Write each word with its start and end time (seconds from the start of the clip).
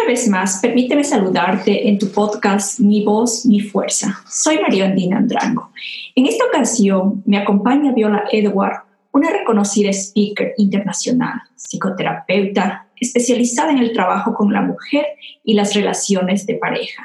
Una 0.00 0.08
vez 0.08 0.28
más, 0.28 0.60
permíteme 0.62 1.04
saludarte 1.04 1.86
en 1.88 1.98
tu 1.98 2.10
podcast 2.10 2.80
Mi 2.80 3.04
Voz, 3.04 3.44
Mi 3.44 3.60
Fuerza. 3.60 4.22
Soy 4.26 4.58
María 4.58 4.86
Andina 4.86 5.18
Andrango. 5.18 5.72
En 6.14 6.26
esta 6.26 6.46
ocasión 6.46 7.22
me 7.26 7.36
acompaña 7.36 7.92
Viola 7.92 8.24
Edward, 8.32 8.84
una 9.12 9.30
reconocida 9.30 9.90
speaker 9.90 10.54
internacional, 10.56 11.42
psicoterapeuta, 11.54 12.88
especializada 12.98 13.72
en 13.72 13.78
el 13.78 13.92
trabajo 13.92 14.32
con 14.32 14.50
la 14.52 14.62
mujer 14.62 15.04
y 15.44 15.52
las 15.52 15.74
relaciones 15.74 16.46
de 16.46 16.54
pareja. 16.54 17.04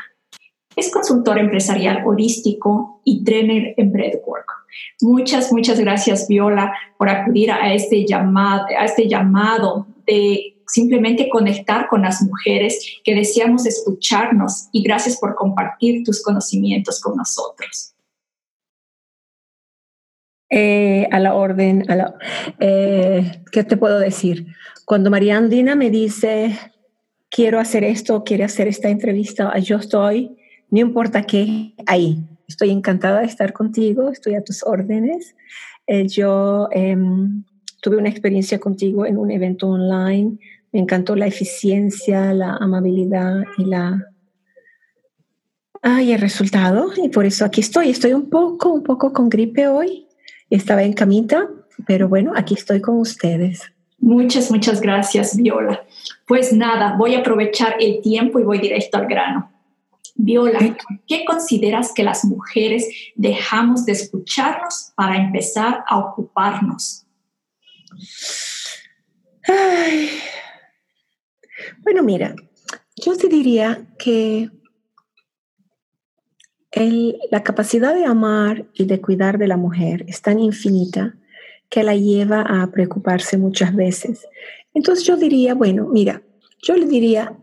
Es 0.73 0.89
consultor 0.89 1.37
empresarial 1.37 2.03
holístico 2.05 3.01
y 3.03 3.25
trainer 3.25 3.73
en 3.75 3.91
breathwork. 3.91 4.47
Muchas, 5.01 5.51
muchas 5.51 5.79
gracias, 5.81 6.29
Viola, 6.29 6.73
por 6.97 7.09
acudir 7.09 7.51
a 7.51 7.73
este 7.73 8.05
llamado, 8.05 8.67
a 8.79 8.85
este 8.85 9.09
llamado 9.09 9.85
de 10.07 10.54
simplemente 10.67 11.29
conectar 11.29 11.87
con 11.87 12.01
las 12.01 12.21
mujeres 12.21 12.99
que 13.03 13.15
deseamos 13.15 13.65
escucharnos 13.65 14.69
y 14.71 14.83
gracias 14.83 15.17
por 15.17 15.35
compartir 15.35 16.03
tus 16.03 16.21
conocimientos 16.21 17.01
con 17.01 17.15
nosotros. 17.15 17.95
Eh, 20.49 21.07
a 21.11 21.19
la 21.19 21.33
orden, 21.33 21.89
a 21.89 21.95
la, 21.95 22.15
eh, 22.59 23.41
¿qué 23.51 23.63
te 23.63 23.77
puedo 23.77 23.99
decir? 23.99 24.45
Cuando 24.85 25.09
María 25.09 25.37
Andina 25.37 25.75
me 25.75 25.89
dice, 25.89 26.57
quiero 27.29 27.59
hacer 27.59 27.83
esto, 27.83 28.23
quiere 28.23 28.43
hacer 28.43 28.67
esta 28.67 28.89
entrevista, 28.89 29.57
yo 29.57 29.77
estoy, 29.77 30.37
no 30.69 30.79
importa 30.79 31.23
qué, 31.23 31.73
ahí. 31.87 32.23
Estoy 32.47 32.69
encantada 32.69 33.21
de 33.21 33.25
estar 33.25 33.53
contigo, 33.53 34.09
estoy 34.09 34.35
a 34.35 34.43
tus 34.43 34.63
órdenes. 34.63 35.35
Eh, 35.87 36.07
yo 36.07 36.69
em, 36.71 37.43
tuve 37.81 37.97
una 37.97 38.09
experiencia 38.09 38.59
contigo 38.59 39.05
en 39.05 39.17
un 39.17 39.31
evento 39.31 39.69
online 39.69 40.37
me 40.75 40.81
encantó 40.81 41.15
la 41.15 41.25
eficiencia, 41.25 42.33
la 42.33 42.57
amabilidad 42.57 43.45
y 43.57 43.63
la... 43.63 44.09
Ay, 45.81 46.11
el 46.11 46.19
resultado. 46.19 46.91
Y 47.01 47.07
por 47.07 47.25
eso 47.25 47.45
aquí 47.45 47.61
estoy. 47.61 47.91
Estoy 47.91 48.11
un 48.11 48.29
poco, 48.29 48.73
un 48.73 48.83
poco 48.83 49.13
con 49.13 49.29
gripe 49.29 49.69
hoy. 49.69 50.05
Estaba 50.49 50.83
en 50.83 50.91
camita, 50.91 51.47
pero 51.87 52.09
bueno, 52.09 52.33
aquí 52.35 52.55
estoy 52.55 52.81
con 52.81 52.99
ustedes. 52.99 53.71
Muchas, 53.99 54.51
muchas 54.51 54.81
gracias, 54.81 55.37
Viola. 55.37 55.81
Pues 56.27 56.51
nada, 56.51 56.97
voy 56.97 57.15
a 57.15 57.19
aprovechar 57.19 57.77
el 57.79 58.01
tiempo 58.01 58.37
y 58.41 58.43
voy 58.43 58.59
directo 58.59 58.97
al 58.97 59.07
grano. 59.07 59.49
Viola, 60.15 60.59
¿qué 61.07 61.23
consideras 61.23 61.93
que 61.93 62.03
las 62.03 62.25
mujeres 62.25 62.85
dejamos 63.15 63.85
de 63.85 63.93
escucharnos 63.93 64.91
para 64.97 65.15
empezar 65.15 65.85
a 65.87 65.99
ocuparnos? 65.99 67.04
Bueno, 71.83 72.03
mira, 72.03 72.35
yo 72.95 73.15
te 73.15 73.27
diría 73.27 73.85
que 73.97 74.49
la 77.31 77.43
capacidad 77.43 77.95
de 77.95 78.05
amar 78.05 78.65
y 78.73 78.85
de 78.85 78.99
cuidar 78.99 79.37
de 79.37 79.47
la 79.47 79.55
mujer 79.57 80.03
es 80.07 80.21
tan 80.21 80.39
infinita 80.39 81.15
que 81.69 81.83
la 81.83 81.95
lleva 81.95 82.41
a 82.41 82.69
preocuparse 82.71 83.37
muchas 83.37 83.73
veces. 83.75 84.27
Entonces 84.73 85.05
yo 85.05 85.15
diría, 85.15 85.53
bueno, 85.53 85.87
mira, 85.87 86.21
yo 86.61 86.75
le 86.75 86.85
diría, 86.85 87.37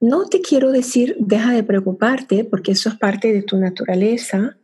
no 0.00 0.26
te 0.26 0.40
quiero 0.40 0.72
decir 0.72 1.16
deja 1.18 1.52
de 1.52 1.62
preocuparte 1.62 2.44
porque 2.44 2.72
eso 2.72 2.90
es 2.90 2.96
parte 2.96 3.32
de 3.32 3.42
tu 3.42 3.56
naturaleza, 3.56 4.58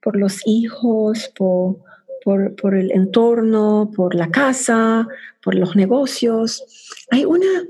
por 0.00 0.16
los 0.16 0.40
hijos, 0.46 1.30
por, 1.36 1.76
por, 2.28 2.54
por, 2.56 2.74
el 2.74 2.90
entorno, 2.90 3.90
por 3.96 4.14
la 4.14 4.30
casa, 4.30 5.08
por 5.42 5.54
los 5.54 5.74
negocios. 5.76 6.62
Hay 7.10 7.24
una, 7.24 7.64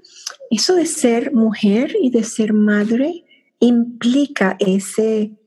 eso 0.51 0.75
de 0.75 0.85
ser 0.85 1.33
mujer 1.33 1.95
y 2.03 2.11
de 2.11 2.25
ser 2.25 2.53
madre 2.53 3.25
implica 3.61 4.57
ese 4.59 5.39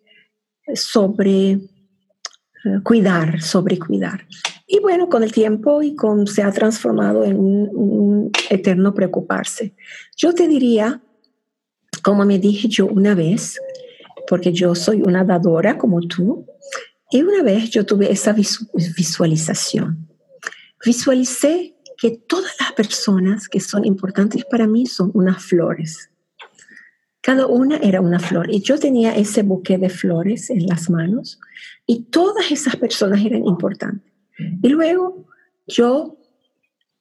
sobre 0.76 1.52
eh, 1.52 1.60
cuidar, 2.84 3.42
sobre 3.42 3.78
cuidar. 3.78 4.26
Y 4.66 4.80
bueno, 4.80 5.10
con 5.10 5.24
el 5.24 5.34
tiempo 5.34 5.84
y 5.84 5.94
con 5.94 6.26
se 6.26 6.42
ha 6.42 6.52
transformado 6.54 7.26
en 7.26 7.38
un, 7.38 8.32
eterno 8.50 8.94
preocuparse. 8.94 9.76
Yo 10.16 10.34
te 10.34 10.48
diría, 10.48 11.02
como 12.02 12.24
me 12.24 12.40
dije 12.40 12.70
yo 12.70 12.86
una 12.86 13.14
vez, 13.14 13.60
porque 14.30 14.54
yo 14.54 14.74
soy 14.74 15.02
una 15.02 15.26
dadora 15.26 15.78
como 15.78 16.00
tú, 16.00 16.46
y 17.12 17.22
una 17.22 17.44
vez 17.44 17.70
yo 17.70 17.86
tuve 17.86 18.12
esa 18.12 18.34
visualización. 18.34 20.08
Visualicé 20.84 21.76
que 21.98 22.12
todas 22.12 22.54
las 22.60 22.72
personas 22.72 23.48
que 23.48 23.60
son 23.60 23.86
importantes 23.86 24.46
para 24.46 24.66
mí 24.66 24.88
son 24.88 25.12
unas 25.14 25.44
flores. 25.44 26.10
Cada 27.22 27.46
una 27.46 27.78
era 27.78 28.02
una 28.02 28.20
flor 28.20 28.50
y 28.50 28.62
yo 28.62 28.80
tenía 28.80 29.16
ese 29.16 29.44
buque 29.44 29.78
de 29.78 29.90
flores 29.90 30.50
en 30.50 30.66
las 30.66 30.90
manos 30.90 31.40
y 31.86 32.06
todas 32.06 32.50
esas 32.50 32.78
personas 32.78 33.24
eran 33.24 33.46
importantes. 33.46 34.12
Y 34.64 34.70
luego 34.70 35.28
yo 35.68 36.18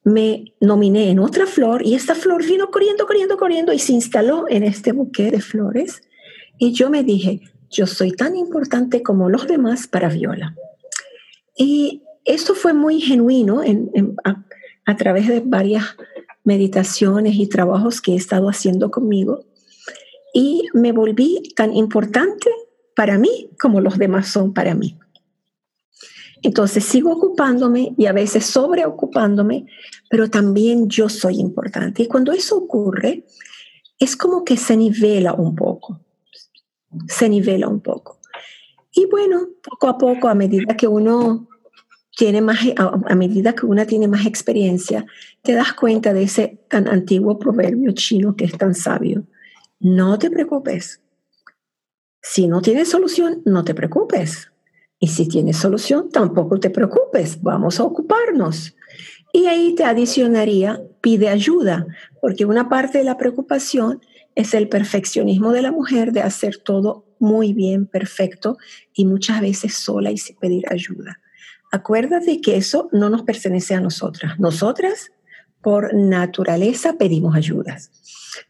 me 0.03 0.53
nominé 0.59 1.09
en 1.09 1.19
otra 1.19 1.47
flor 1.47 1.85
y 1.85 1.95
esta 1.95 2.15
flor 2.15 2.45
vino 2.45 2.69
corriendo, 2.69 3.07
corriendo, 3.07 3.37
corriendo 3.37 3.73
y 3.73 3.79
se 3.79 3.93
instaló 3.93 4.45
en 4.49 4.63
este 4.63 4.91
buque 4.91 5.31
de 5.31 5.41
flores. 5.41 6.01
Y 6.59 6.73
yo 6.73 6.89
me 6.89 7.03
dije, 7.03 7.41
yo 7.71 7.87
soy 7.87 8.11
tan 8.11 8.35
importante 8.35 9.01
como 9.01 9.29
los 9.29 9.47
demás 9.47 9.87
para 9.87 10.09
Viola. 10.09 10.55
Y 11.57 12.03
eso 12.25 12.53
fue 12.53 12.73
muy 12.73 13.01
genuino 13.01 13.63
en, 13.63 13.89
a 14.85 14.97
través 14.97 15.27
de 15.27 15.39
varias 15.39 15.85
meditaciones 16.43 17.35
y 17.35 17.47
trabajos 17.47 18.01
que 18.01 18.13
he 18.13 18.15
estado 18.15 18.49
haciendo 18.49 18.91
conmigo 18.91 19.45
y 20.33 20.67
me 20.73 20.91
volví 20.91 21.41
tan 21.55 21.75
importante 21.75 22.49
para 22.95 23.17
mí 23.17 23.49
como 23.59 23.81
los 23.81 23.97
demás 23.97 24.27
son 24.27 24.53
para 24.53 24.75
mí. 24.75 24.97
Entonces 26.43 26.83
sigo 26.83 27.11
ocupándome 27.11 27.93
y 27.97 28.07
a 28.07 28.13
veces 28.13 28.45
sobreocupándome, 28.45 29.67
pero 30.09 30.29
también 30.29 30.89
yo 30.89 31.07
soy 31.07 31.39
importante. 31.39 32.03
Y 32.03 32.07
cuando 32.07 32.31
eso 32.31 32.57
ocurre, 32.57 33.25
es 33.99 34.15
como 34.15 34.43
que 34.43 34.57
se 34.57 34.75
nivela 34.75 35.33
un 35.33 35.55
poco, 35.55 36.01
se 37.07 37.29
nivela 37.29 37.67
un 37.67 37.79
poco. 37.79 38.19
Y 38.93 39.05
bueno, 39.05 39.47
poco 39.63 39.87
a 39.87 39.97
poco, 39.97 40.27
a 40.27 40.35
medida 40.35 40.75
que 40.75 40.87
uno 40.87 41.47
tiene 42.15 42.41
más, 42.41 42.59
a, 42.77 43.15
medida 43.15 43.53
que 43.53 43.65
una 43.65 43.85
tiene 43.85 44.07
más 44.07 44.25
experiencia, 44.25 45.05
te 45.41 45.53
das 45.53 45.73
cuenta 45.73 46.13
de 46.13 46.23
ese 46.23 46.59
tan 46.67 46.87
antiguo 46.87 47.39
proverbio 47.39 47.91
chino 47.93 48.35
que 48.35 48.45
es 48.45 48.57
tan 48.57 48.75
sabio. 48.75 49.25
No 49.79 50.19
te 50.19 50.29
preocupes. 50.29 51.01
Si 52.21 52.47
no 52.47 52.61
tienes 52.61 52.89
solución, 52.89 53.41
no 53.45 53.63
te 53.63 53.73
preocupes. 53.73 54.51
Y 54.99 55.07
si 55.07 55.27
tienes 55.27 55.57
solución, 55.57 56.09
tampoco 56.11 56.59
te 56.59 56.69
preocupes. 56.69 57.41
Vamos 57.41 57.79
a 57.79 57.83
ocuparnos. 57.83 58.75
Y 59.33 59.45
ahí 59.45 59.73
te 59.73 59.85
adicionaría, 59.85 60.81
pide 60.99 61.29
ayuda, 61.29 61.87
porque 62.19 62.45
una 62.45 62.69
parte 62.69 62.99
de 62.99 63.05
la 63.05 63.17
preocupación 63.17 64.01
es 64.35 64.53
el 64.53 64.69
perfeccionismo 64.69 65.51
de 65.51 65.61
la 65.61 65.71
mujer 65.71 66.11
de 66.11 66.21
hacer 66.21 66.57
todo 66.57 67.05
muy 67.19 67.53
bien, 67.53 67.85
perfecto, 67.85 68.57
y 68.93 69.05
muchas 69.05 69.41
veces 69.41 69.75
sola 69.75 70.11
y 70.11 70.17
sin 70.17 70.35
pedir 70.37 70.65
ayuda. 70.71 71.19
Acuérdate 71.71 72.41
que 72.41 72.57
eso 72.57 72.89
no 72.91 73.09
nos 73.09 73.23
pertenece 73.23 73.75
a 73.75 73.79
nosotras. 73.79 74.39
Nosotras, 74.39 75.11
por 75.61 75.93
naturaleza, 75.93 76.97
pedimos 76.97 77.35
ayudas. 77.35 77.91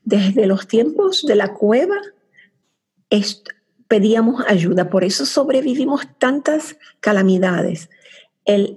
Desde 0.03 0.47
los 0.47 0.67
tiempos 0.67 1.23
de 1.27 1.35
la 1.35 1.53
cueva, 1.53 1.97
pedíamos 3.87 4.43
ayuda. 4.47 4.89
Por 4.89 5.03
eso 5.03 5.25
sobrevivimos 5.25 6.07
tantas 6.17 6.77
calamidades. 6.99 7.89
El, 8.45 8.75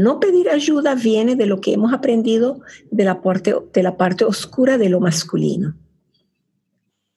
no 0.00 0.18
pedir 0.18 0.50
ayuda 0.50 0.94
viene 0.94 1.36
de 1.36 1.46
lo 1.46 1.60
que 1.60 1.74
hemos 1.74 1.92
aprendido 1.92 2.60
de 2.90 3.04
la 3.04 3.96
parte 3.96 4.24
oscura 4.24 4.78
de 4.78 4.88
lo 4.88 5.00
masculino. 5.00 5.76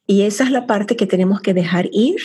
Y 0.10 0.24
esa 0.24 0.44
es 0.44 0.50
la 0.50 0.66
parte 0.66 0.96
que 0.96 1.06
tenemos 1.06 1.40
que 1.40 1.54
dejar 1.54 1.88
ir 1.92 2.16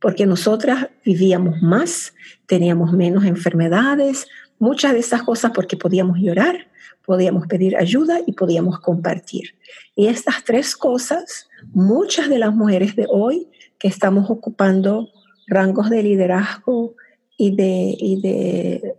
porque 0.00 0.26
nosotras 0.26 0.90
vivíamos 1.04 1.60
más, 1.60 2.14
teníamos 2.46 2.92
menos 2.92 3.24
enfermedades, 3.24 4.28
muchas 4.60 4.92
de 4.92 5.00
esas 5.00 5.24
cosas 5.24 5.50
porque 5.52 5.76
podíamos 5.76 6.18
llorar, 6.18 6.68
podíamos 7.04 7.48
pedir 7.48 7.76
ayuda 7.76 8.20
y 8.24 8.34
podíamos 8.34 8.78
compartir. 8.78 9.56
Y 9.96 10.06
estas 10.06 10.44
tres 10.44 10.76
cosas, 10.76 11.48
muchas 11.72 12.28
de 12.28 12.38
las 12.38 12.54
mujeres 12.54 12.94
de 12.94 13.06
hoy 13.08 13.48
que 13.80 13.88
estamos 13.88 14.30
ocupando 14.30 15.08
rangos 15.48 15.90
de 15.90 16.04
liderazgo 16.04 16.94
y 17.36 17.56
de, 17.56 17.96
y 17.98 18.20
de 18.20 18.94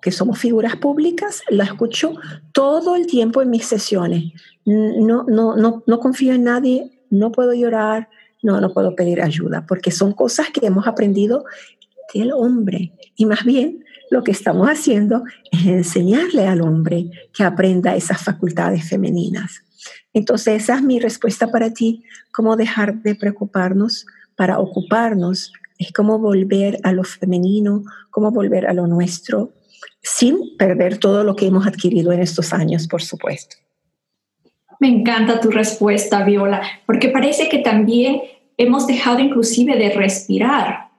que 0.00 0.12
somos 0.12 0.38
figuras 0.38 0.76
públicas, 0.76 1.42
la 1.48 1.64
escucho 1.64 2.14
todo 2.52 2.94
el 2.94 3.08
tiempo 3.08 3.42
en 3.42 3.50
mis 3.50 3.66
sesiones. 3.66 4.32
No, 4.64 5.24
no, 5.24 5.56
no, 5.56 5.82
no 5.84 5.98
confío 5.98 6.34
en 6.34 6.44
nadie, 6.44 6.93
no 7.14 7.32
puedo 7.32 7.54
llorar, 7.54 8.08
no, 8.42 8.60
no 8.60 8.72
puedo 8.72 8.94
pedir 8.94 9.22
ayuda, 9.22 9.64
porque 9.66 9.90
son 9.90 10.12
cosas 10.12 10.48
que 10.50 10.66
hemos 10.66 10.86
aprendido 10.86 11.44
del 12.12 12.32
hombre. 12.32 12.92
Y 13.16 13.26
más 13.26 13.44
bien 13.44 13.84
lo 14.10 14.22
que 14.22 14.32
estamos 14.32 14.68
haciendo 14.68 15.24
es 15.50 15.66
enseñarle 15.66 16.46
al 16.46 16.60
hombre 16.60 17.10
que 17.32 17.42
aprenda 17.42 17.96
esas 17.96 18.22
facultades 18.22 18.88
femeninas. 18.88 19.62
Entonces 20.12 20.62
esa 20.62 20.76
es 20.76 20.82
mi 20.82 21.00
respuesta 21.00 21.50
para 21.50 21.70
ti, 21.70 22.04
cómo 22.32 22.56
dejar 22.56 23.02
de 23.02 23.14
preocuparnos 23.14 24.06
para 24.36 24.58
ocuparnos, 24.58 25.52
es 25.78 25.92
cómo 25.92 26.18
volver 26.18 26.78
a 26.82 26.92
lo 26.92 27.04
femenino, 27.04 27.84
cómo 28.10 28.30
volver 28.30 28.66
a 28.66 28.74
lo 28.74 28.86
nuestro, 28.86 29.54
sin 30.02 30.56
perder 30.56 30.98
todo 30.98 31.24
lo 31.24 31.34
que 31.34 31.46
hemos 31.46 31.66
adquirido 31.66 32.12
en 32.12 32.20
estos 32.20 32.52
años, 32.52 32.86
por 32.86 33.02
supuesto. 33.02 33.56
Me 34.80 34.88
encanta 34.88 35.40
tu 35.40 35.50
respuesta, 35.50 36.24
Viola, 36.24 36.62
porque 36.86 37.08
parece 37.08 37.48
que 37.48 37.58
también 37.58 38.22
hemos 38.56 38.86
dejado 38.86 39.20
inclusive 39.20 39.76
de 39.76 39.90
respirar. 39.90 40.90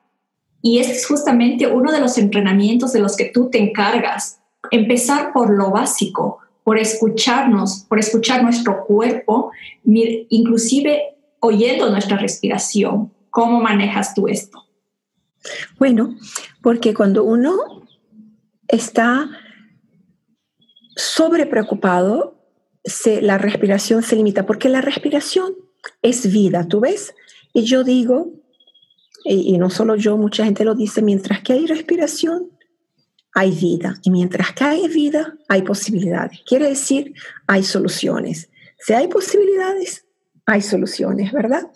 Y 0.62 0.80
es 0.80 1.06
justamente 1.06 1.68
uno 1.68 1.92
de 1.92 2.00
los 2.00 2.18
entrenamientos 2.18 2.94
de 2.94 3.00
los 3.00 3.16
que 3.16 3.26
tú 3.26 3.50
te 3.50 3.60
encargas. 3.60 4.40
Empezar 4.72 5.32
por 5.32 5.52
lo 5.52 5.70
básico, 5.70 6.40
por 6.64 6.80
escucharnos, 6.80 7.86
por 7.88 8.00
escuchar 8.00 8.42
nuestro 8.42 8.84
cuerpo, 8.86 9.52
inclusive 9.84 11.16
oyendo 11.40 11.90
nuestra 11.92 12.18
respiración. 12.18 13.14
¿Cómo 13.30 13.62
manejas 13.62 14.16
tú 14.16 14.28
esto? 14.28 14.66
Bueno, 15.78 16.16
porque 16.64 16.96
cuando 16.96 17.24
uno 17.24 17.54
está 18.68 19.30
sobre 20.96 21.46
preocupado, 21.46 22.35
la 23.22 23.38
respiración 23.38 24.04
se 24.04 24.16
limita, 24.16 24.46
porque 24.46 24.70
la 24.70 24.82
respiración 24.82 25.56
es 26.02 26.32
vida, 26.32 26.68
¿tú 26.68 26.80
ves? 26.80 27.14
Y 27.54 27.64
yo 27.64 27.84
digo, 27.84 28.32
y, 29.24 29.58
no 29.58 29.70
solo 29.70 29.96
yo, 29.96 30.18
mucha 30.18 30.46
gente 30.46 30.64
lo 30.64 30.76
dice, 30.76 31.02
mientras 31.02 31.42
que 31.42 31.54
hay 31.54 31.66
respiración, 31.66 32.52
hay 33.34 33.52
vida. 33.52 33.96
Y 34.04 34.12
mientras 34.12 34.54
que 34.54 34.64
hay 34.64 34.88
vida, 34.88 35.36
hay 35.48 35.64
posibilidades. 35.64 36.40
Quiere 36.46 36.70
decir, 36.70 37.14
hay 37.48 37.64
soluciones. 37.64 38.50
Si 38.80 38.94
hay 38.94 39.08
posibilidades, 39.08 40.06
hay 40.46 40.62
soluciones, 40.62 41.32
¿verdad? 41.32 41.72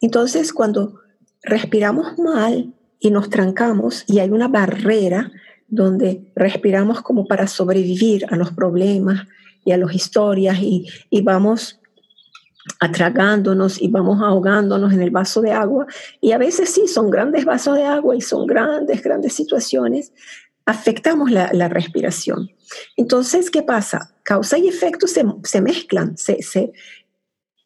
Entonces, 0.00 0.52
cuando 0.52 1.00
respiramos 1.42 2.18
mal 2.18 2.72
y 2.98 3.10
nos 3.10 3.28
trancamos 3.28 4.04
y 4.06 4.18
hay 4.20 4.30
una 4.30 4.48
barrera 4.48 5.30
donde 5.68 6.32
respiramos 6.34 7.02
como 7.02 7.26
para 7.26 7.46
sobrevivir 7.46 8.24
a 8.30 8.36
los 8.36 8.52
problemas 8.52 9.28
y 9.68 9.72
a 9.72 9.76
las 9.76 9.94
historias 9.94 10.58
y, 10.60 10.88
y 11.10 11.20
vamos 11.20 11.78
atragándonos 12.80 13.80
y 13.80 13.88
vamos 13.88 14.20
ahogándonos 14.22 14.92
en 14.94 15.02
el 15.02 15.10
vaso 15.10 15.42
de 15.42 15.52
agua. 15.52 15.86
Y 16.22 16.32
a 16.32 16.38
veces 16.38 16.70
sí, 16.70 16.88
son 16.88 17.10
grandes 17.10 17.44
vasos 17.44 17.76
de 17.76 17.84
agua 17.84 18.16
y 18.16 18.22
son 18.22 18.46
grandes, 18.46 19.02
grandes 19.02 19.34
situaciones. 19.34 20.12
Afectamos 20.64 21.30
la, 21.30 21.50
la 21.52 21.68
respiración. 21.68 22.50
Entonces, 22.96 23.50
¿qué 23.50 23.62
pasa? 23.62 24.14
Causa 24.22 24.56
y 24.56 24.68
efecto 24.68 25.06
se, 25.06 25.22
se 25.44 25.60
mezclan. 25.60 26.16
Se, 26.16 26.42
se, 26.42 26.72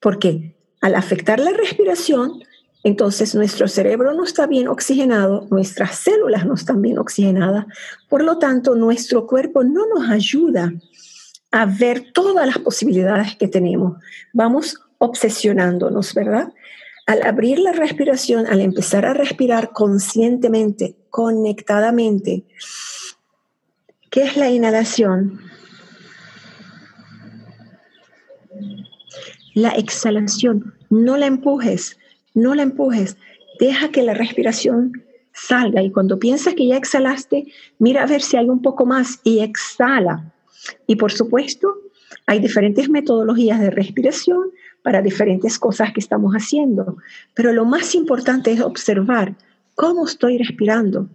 porque 0.01 0.57
al 0.81 0.97
afectar 0.97 1.39
la 1.39 1.53
respiración, 1.53 2.43
entonces 2.83 3.37
nuestro 3.37 3.69
cerebro 3.69 4.13
no 4.13 4.25
está 4.25 4.49
bien 4.49 4.67
oxigenado, 4.67 5.47
nuestras 5.51 5.97
células 5.97 6.45
no 6.47 6.55
están 6.55 6.83
bien 6.83 6.99
oxigenadas, 6.99 7.67
por 8.09 8.25
lo 8.25 8.39
tanto 8.39 8.75
nuestro 8.75 9.29
cuerpo 9.29 9.63
no 9.63 9.87
nos 9.87 10.11
ayuda 10.11 10.73
a 11.53 11.67
ver 11.67 12.13
todas 12.13 12.47
las 12.47 12.59
posibilidades 12.59 13.37
que 13.37 13.47
tenemos. 13.47 13.99
Vamos 14.33 14.81
obsesionándonos, 14.99 16.15
¿verdad? 16.15 16.53
Al 17.07 17.23
abrir 17.23 17.59
la 17.59 17.73
respiración, 17.73 18.47
al 18.47 18.61
empezar 18.61 19.05
a 19.05 19.13
respirar 19.13 19.73
conscientemente, 19.73 20.97
conectadamente, 21.11 22.45
¿qué 24.11 24.23
es 24.23 24.37
la 24.37 24.51
inhalación? 24.51 25.41
La 29.55 29.71
exhalación, 29.71 30.75
no 30.89 31.19
la 31.19 31.27
empujes, 31.27 31.99
no 32.35 32.55
la 32.55 32.63
empujes, 32.63 33.19
deja 33.61 33.91
que 33.91 34.03
la 34.03 34.15
respiración 34.15 35.05
salga 35.35 35.83
y 35.83 35.91
cuando 35.91 36.19
piensas 36.19 36.55
que 36.55 36.67
ya 36.67 36.77
exhalaste, 36.77 37.47
mira 37.79 38.05
a 38.05 38.07
ver 38.07 38.23
si 38.23 38.39
hay 38.39 38.49
un 38.49 38.63
poco 38.63 38.87
más 38.87 39.21
y 39.23 39.41
exhala. 39.41 40.33
Y 40.87 40.97
por 40.97 41.13
supuesto, 41.13 41.75
hay 42.27 42.39
diferentes 42.39 42.89
metodologías 42.89 43.61
de 43.61 43.71
respiración 43.71 44.51
para 44.83 45.03
diferentes 45.03 45.59
cosas 45.59 45.93
que 45.93 46.01
estamos 46.01 46.35
haciendo, 46.35 46.97
pero 47.35 47.53
lo 47.53 47.65
más 47.65 47.95
importante 47.95 48.53
es 48.53 48.61
observar 48.61 49.37
cómo 49.75 50.07
estoy 50.07 50.39
respirando. 50.39 51.09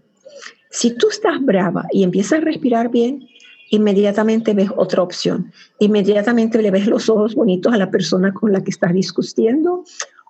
Si 0.70 0.96
tú 0.96 1.10
estás 1.10 1.44
brava 1.44 1.86
y 1.92 2.04
empiezas 2.04 2.40
a 2.40 2.44
respirar 2.44 2.90
bien, 2.90 3.28
inmediatamente 3.70 4.54
ves 4.54 4.70
otra 4.76 5.02
opción. 5.02 5.52
Inmediatamente 5.80 6.62
le 6.62 6.72
ves 6.72 6.88
los 6.88 7.10
ojos 7.10 7.36
bonitos 7.36 7.74
a 7.74 7.78
la 7.78 7.92
persona 7.92 8.34
con 8.34 8.52
la 8.52 8.64
que 8.64 8.72
estás 8.72 8.94
discutiendo 8.94 9.84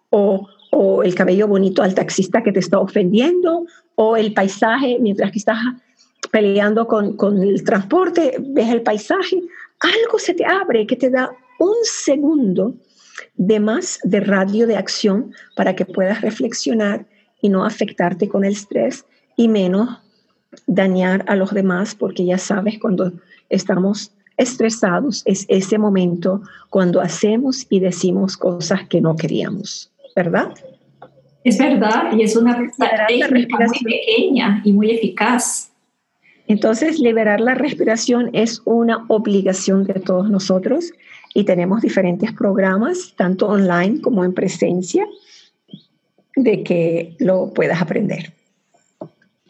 o 0.10 1.04
el 1.04 1.16
cabello 1.16 1.48
bonito 1.48 1.82
al 1.82 1.96
taxista 1.96 2.44
que 2.44 2.52
te 2.52 2.60
está 2.60 2.80
ofendiendo, 2.80 3.66
o 3.96 4.16
el 4.16 4.34
paisaje 4.34 4.98
mientras 5.00 5.32
que 5.32 5.40
estás 5.40 5.58
peleando 6.32 6.88
con, 6.88 7.16
con 7.16 7.42
el 7.42 7.64
transporte, 7.64 8.38
ves 8.40 8.70
el 8.70 8.82
paisaje, 8.82 9.42
algo 9.80 10.20
se 10.20 10.34
te 10.34 10.46
abre 10.46 10.88
que 10.88 10.96
te 10.96 11.10
da 11.10 11.32
un 11.60 11.76
segundo 11.84 12.76
de 13.36 13.60
más 13.60 14.00
de 14.04 14.20
radio 14.20 14.68
de 14.68 14.78
acción 14.78 15.34
para 15.56 15.76
que 15.76 15.86
puedas 15.86 16.22
reflexionar 16.22 17.06
y 17.42 17.50
no 17.50 17.66
afectarte 17.66 18.28
con 18.28 18.44
el 18.44 18.54
estrés 18.54 19.06
y 19.36 19.48
menos 19.48 20.00
dañar 20.66 21.24
a 21.28 21.36
los 21.36 21.54
demás, 21.54 21.96
porque 21.96 22.26
ya 22.26 22.38
sabes, 22.38 22.80
cuando 22.80 23.12
estamos 23.50 24.12
estresados 24.38 25.24
es 25.26 25.46
ese 25.50 25.78
momento 25.78 26.42
cuando 26.70 27.02
hacemos 27.02 27.66
y 27.70 27.80
decimos 27.80 28.38
cosas 28.38 28.88
que 28.88 29.02
no 29.02 29.16
queríamos. 29.16 29.92
¿verdad? 30.18 30.52
Es 31.44 31.60
verdad, 31.60 32.12
y 32.12 32.24
es 32.24 32.36
una 32.36 32.58
técnica 33.08 33.58
muy 33.68 33.80
pequeña 33.84 34.62
y 34.66 34.74
muy 34.74 34.90
eficaz. 34.90 35.67
Entonces, 36.48 37.00
liberar 37.00 37.42
la 37.42 37.56
respiración 37.56 38.30
es 38.34 38.62
una 38.64 39.06
obligación 39.10 39.84
de 39.84 39.96
todos 39.96 40.30
nosotros 40.30 40.94
y 41.34 41.44
tenemos 41.44 41.82
diferentes 41.82 42.32
programas, 42.32 43.14
tanto 43.16 43.48
online 43.48 44.02
como 44.02 44.24
en 44.24 44.34
presencia, 44.34 45.06
de 46.36 46.64
que 46.64 47.16
lo 47.20 47.54
puedas 47.54 47.82
aprender. 47.82 48.32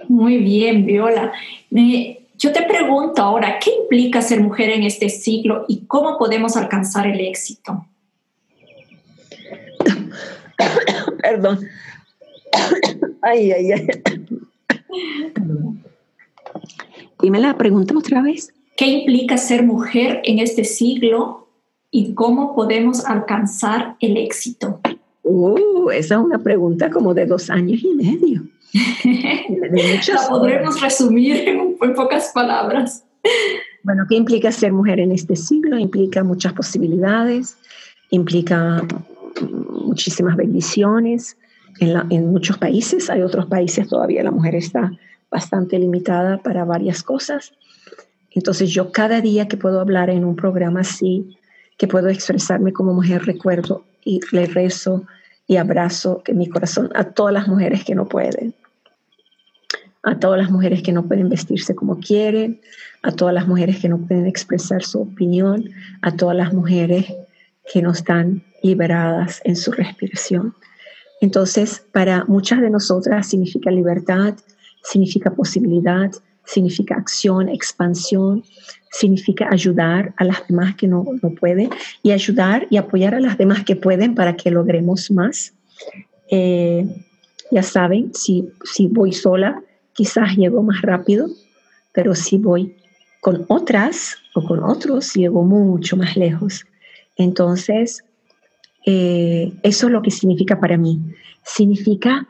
Muy 0.07 0.37
bien, 0.37 0.85
Viola. 0.85 1.33
yo 1.69 2.51
te 2.51 2.63
pregunto 2.63 3.21
ahora, 3.21 3.59
¿qué 3.59 3.71
implica 3.81 4.21
ser 4.21 4.41
mujer 4.41 4.69
en 4.69 4.83
este 4.83 5.09
siglo 5.09 5.65
y 5.67 5.85
cómo 5.85 6.17
podemos 6.17 6.57
alcanzar 6.57 7.05
el 7.07 7.19
éxito? 7.19 7.85
Perdón. 11.21 11.59
Ay, 13.21 13.51
ay, 13.51 13.71
ay. 13.71 13.87
Dime 17.21 17.39
la 17.39 17.57
pregunta 17.57 17.97
otra 17.97 18.21
vez. 18.21 18.53
¿Qué 18.75 18.87
implica 18.87 19.37
ser 19.37 19.63
mujer 19.63 20.21
en 20.23 20.39
este 20.39 20.63
siglo 20.63 21.47
y 21.89 22.13
cómo 22.13 22.55
podemos 22.55 23.05
alcanzar 23.05 23.95
el 23.99 24.17
éxito? 24.17 24.79
Uh, 25.23 25.89
esa 25.89 26.15
es 26.15 26.21
una 26.21 26.39
pregunta 26.39 26.89
como 26.89 27.13
de 27.13 27.25
dos 27.25 27.49
años 27.49 27.81
y 27.83 27.93
medio. 27.95 28.43
la 30.13 30.27
podremos 30.29 30.79
resumir 30.79 31.37
en, 31.47 31.77
en 31.81 31.93
pocas 31.95 32.31
palabras. 32.33 33.03
Bueno, 33.83 34.05
¿qué 34.07 34.15
implica 34.15 34.51
ser 34.51 34.73
mujer 34.73 34.99
en 34.99 35.11
este 35.11 35.35
siglo? 35.35 35.77
Implica 35.79 36.23
muchas 36.23 36.53
posibilidades, 36.53 37.57
implica 38.11 38.85
muchísimas 39.41 40.35
bendiciones 40.35 41.37
en, 41.79 42.31
muchos 42.31 42.57
países. 42.57 43.09
Hay 43.09 43.21
otros 43.21 43.45
países 43.45 43.87
todavía 43.87 44.23
la 44.23 44.31
mujer 44.31 44.55
está 44.55 44.91
bastante 45.31 45.77
limitada 45.79 46.37
para 46.37 46.65
varias 46.65 47.03
cosas. 47.03 47.53
Entonces 48.31 48.69
yo 48.69 48.91
cada 48.91 49.21
día 49.21 49.47
que 49.47 49.57
puedo 49.57 49.79
hablar 49.79 50.09
en 50.09 50.23
un 50.23 50.35
programa 50.35 50.81
así, 50.81 51.37
que 51.77 51.87
puedo 51.87 52.09
expresarme 52.09 52.73
como 52.73 52.93
mujer, 52.93 53.25
recuerdo 53.25 53.83
y 54.03 54.19
le 54.31 54.45
rezo 54.45 55.05
y 55.47 55.57
abrazo 55.57 56.21
en 56.25 56.37
mi 56.37 56.47
corazón 56.47 56.89
a 56.95 57.05
todas 57.05 57.33
las 57.33 57.47
mujeres 57.47 57.83
que 57.83 57.95
no 57.95 58.07
pueden, 58.07 58.53
a 60.03 60.19
todas 60.19 60.39
las 60.39 60.51
mujeres 60.51 60.81
que 60.81 60.91
no 60.91 61.07
pueden 61.07 61.29
vestirse 61.29 61.75
como 61.75 61.99
quieren, 61.99 62.61
a 63.03 63.11
todas 63.11 63.33
las 63.33 63.47
mujeres 63.47 63.79
que 63.79 63.89
no 63.89 63.97
pueden 63.99 64.27
expresar 64.27 64.83
su 64.83 65.01
opinión, 65.01 65.69
a 66.01 66.15
todas 66.15 66.35
las 66.35 66.53
mujeres 66.53 67.05
que 67.71 67.81
no 67.81 67.91
están 67.91 68.43
liberadas 68.63 69.41
en 69.43 69.55
su 69.55 69.71
respiración. 69.71 70.53
Entonces, 71.21 71.83
para 71.91 72.25
muchas 72.25 72.61
de 72.61 72.69
nosotras 72.69 73.27
significa 73.27 73.71
libertad, 73.71 74.35
significa 74.91 75.31
posibilidad, 75.31 76.11
significa 76.45 76.95
acción, 76.95 77.49
expansión, 77.49 78.43
significa 78.91 79.47
ayudar 79.51 80.13
a 80.17 80.23
las 80.23 80.47
demás 80.47 80.75
que 80.75 80.87
no, 80.87 81.05
no 81.21 81.29
pueden 81.31 81.69
y 82.03 82.11
ayudar 82.11 82.67
y 82.69 82.77
apoyar 82.77 83.13
a 83.13 83.19
las 83.19 83.37
demás 83.37 83.63
que 83.65 83.75
pueden 83.75 84.15
para 84.15 84.35
que 84.35 84.49
logremos 84.49 85.11
más. 85.11 85.53
Eh, 86.31 86.85
ya 87.51 87.63
saben, 87.63 88.13
si, 88.13 88.49
si 88.63 88.87
voy 88.87 89.11
sola, 89.13 89.61
quizás 89.93 90.35
llego 90.35 90.63
más 90.63 90.81
rápido, 90.81 91.27
pero 91.91 92.15
si 92.15 92.37
voy 92.37 92.75
con 93.21 93.45
otras 93.49 94.15
o 94.35 94.45
con 94.45 94.63
otros, 94.63 95.13
llego 95.13 95.43
mucho 95.43 95.97
más 95.97 96.15
lejos. 96.15 96.65
Entonces, 97.17 98.03
eh, 98.85 99.51
eso 99.63 99.87
es 99.87 99.93
lo 99.93 100.01
que 100.01 100.11
significa 100.11 100.59
para 100.59 100.77
mí. 100.77 100.99
Significa, 101.43 102.27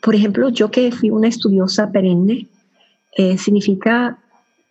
por 0.00 0.14
ejemplo, 0.14 0.48
yo 0.50 0.70
que 0.70 0.92
fui 0.92 1.10
una 1.10 1.28
estudiosa 1.28 1.90
perenne, 1.90 2.48
eh, 3.16 3.38
significa, 3.38 4.18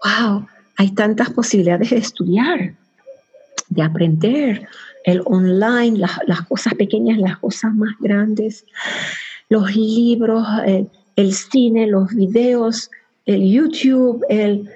wow, 0.04 0.46
hay 0.78 0.92
tantas 0.92 1.30
posibilidades 1.32 1.90
de 1.90 1.98
estudiar, 1.98 2.74
de 3.70 3.82
aprender, 3.82 4.68
el 5.06 5.22
online, 5.26 5.98
las, 5.98 6.42
cosas 6.48 6.74
pequeñas, 6.76 7.18
las 7.18 7.38
cosas 7.38 7.74
más 7.74 7.96
grandes, 8.00 8.66
los 9.50 9.76
libros, 9.76 10.46
eh, 10.66 10.86
el 11.16 11.34
cine, 11.34 11.88
los 11.88 12.14
videos, 12.14 12.90
el 13.26 13.52
YouTube, 13.52 14.24
el, 14.30 14.70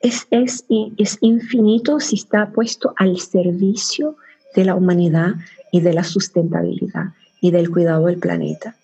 es, 0.00 0.26
es, 0.30 0.64
es 0.96 1.18
infinito 1.20 2.00
si 2.00 2.16
está 2.16 2.50
puesto 2.50 2.94
al 2.96 3.18
servicio 3.18 4.16
de 4.54 4.64
la 4.64 4.74
humanidad 4.74 5.34
y 5.72 5.80
de 5.80 5.92
la 5.92 6.04
sustentabilidad 6.04 7.12
y 7.40 7.50
del 7.50 7.70
cuidado 7.70 8.06
del 8.06 8.18
planeta. 8.18 8.76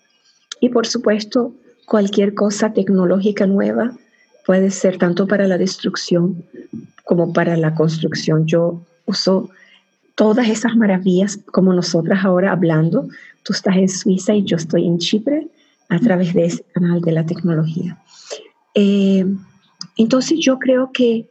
Y 0.63 0.69
por 0.69 0.87
supuesto, 0.87 1.53
cualquier 1.85 2.33
cosa 2.35 2.71
tecnológica 2.71 3.45
nueva 3.45 3.91
puede 4.45 4.71
ser 4.71 4.97
tanto 4.97 5.27
para 5.27 5.45
la 5.45 5.57
destrucción 5.57 6.45
como 7.03 7.33
para 7.33 7.57
la 7.57 7.75
construcción. 7.75 8.45
Yo 8.45 8.81
uso 9.05 9.49
todas 10.15 10.47
esas 10.47 10.77
maravillas 10.77 11.37
como 11.51 11.73
nosotras 11.73 12.23
ahora 12.23 12.53
hablando. 12.53 13.09
Tú 13.43 13.51
estás 13.51 13.75
en 13.75 13.89
Suiza 13.89 14.35
y 14.35 14.45
yo 14.45 14.55
estoy 14.55 14.87
en 14.87 14.99
Chipre 14.99 15.49
a 15.89 15.99
través 15.99 16.33
de 16.33 16.45
ese 16.45 16.63
canal 16.73 17.01
de 17.01 17.11
la 17.11 17.25
tecnología. 17.25 18.01
Eh, 18.73 19.25
entonces 19.97 20.39
yo 20.39 20.59
creo 20.59 20.93
que 20.93 21.27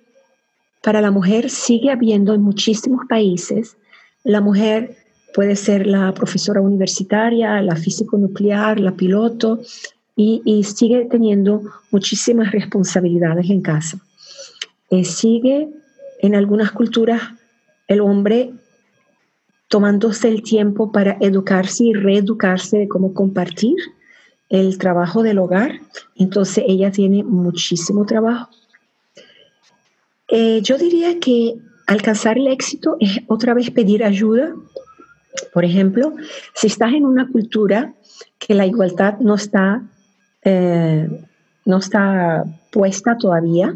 para 0.83 1.01
la 1.01 1.11
mujer 1.11 1.49
sigue 1.49 1.91
habiendo 1.91 2.35
en 2.35 2.43
muchísimos 2.43 3.07
países, 3.09 3.79
la 4.25 4.43
mujer 4.43 5.02
puede 5.35 5.57
ser 5.57 5.87
la 5.87 6.13
profesora 6.13 6.61
universitaria, 6.61 7.61
la 7.63 7.77
físico 7.77 8.17
nuclear, 8.19 8.79
la 8.81 8.93
piloto, 8.93 9.61
y, 10.15 10.63
sigue 10.65 11.07
teniendo 11.07 11.63
muchísimas 11.91 12.53
responsabilidades 12.53 13.49
en 13.51 13.63
casa. 13.63 13.99
Eh, 14.91 15.05
sigue 15.05 15.69
en 16.21 16.35
algunas 16.35 16.71
culturas 16.73 17.23
el 17.89 18.01
hombre 18.01 18.53
tomándose 19.69 20.29
el 20.29 20.43
tiempo 20.43 20.93
para 20.93 21.17
educarse 21.21 21.85
y 21.85 21.95
reeducarse 21.95 22.77
de 22.77 22.89
cómo 22.89 23.15
compartir 23.15 23.75
el 24.51 24.77
trabajo 24.77 25.23
del 25.23 25.39
hogar. 25.39 25.81
Entonces 26.15 26.65
ella 26.69 26.93
tiene 26.93 27.25
muchísimo 27.25 28.05
trabajo. 28.05 28.51
Eh, 30.29 30.61
yo 30.63 30.77
diría 30.77 31.19
que 31.19 31.57
alcanzar 31.87 32.37
el 32.37 32.49
éxito 32.49 32.97
es 33.01 33.21
otra 33.29 33.55
vez 33.55 33.71
pedir 33.71 34.05
ayuda. 34.05 34.55
Por 35.53 35.65
ejemplo, 35.65 36.15
si 36.55 36.67
estás 36.67 36.93
en 36.93 37.05
una 37.07 37.29
cultura 37.29 37.95
que 38.39 38.55
la 38.55 38.67
igualdad 38.67 39.19
no 39.21 39.35
está, 39.35 39.83
eh, 40.45 41.09
no 41.65 41.79
está 41.79 42.45
puesta 42.71 43.17
todavía, 43.17 43.75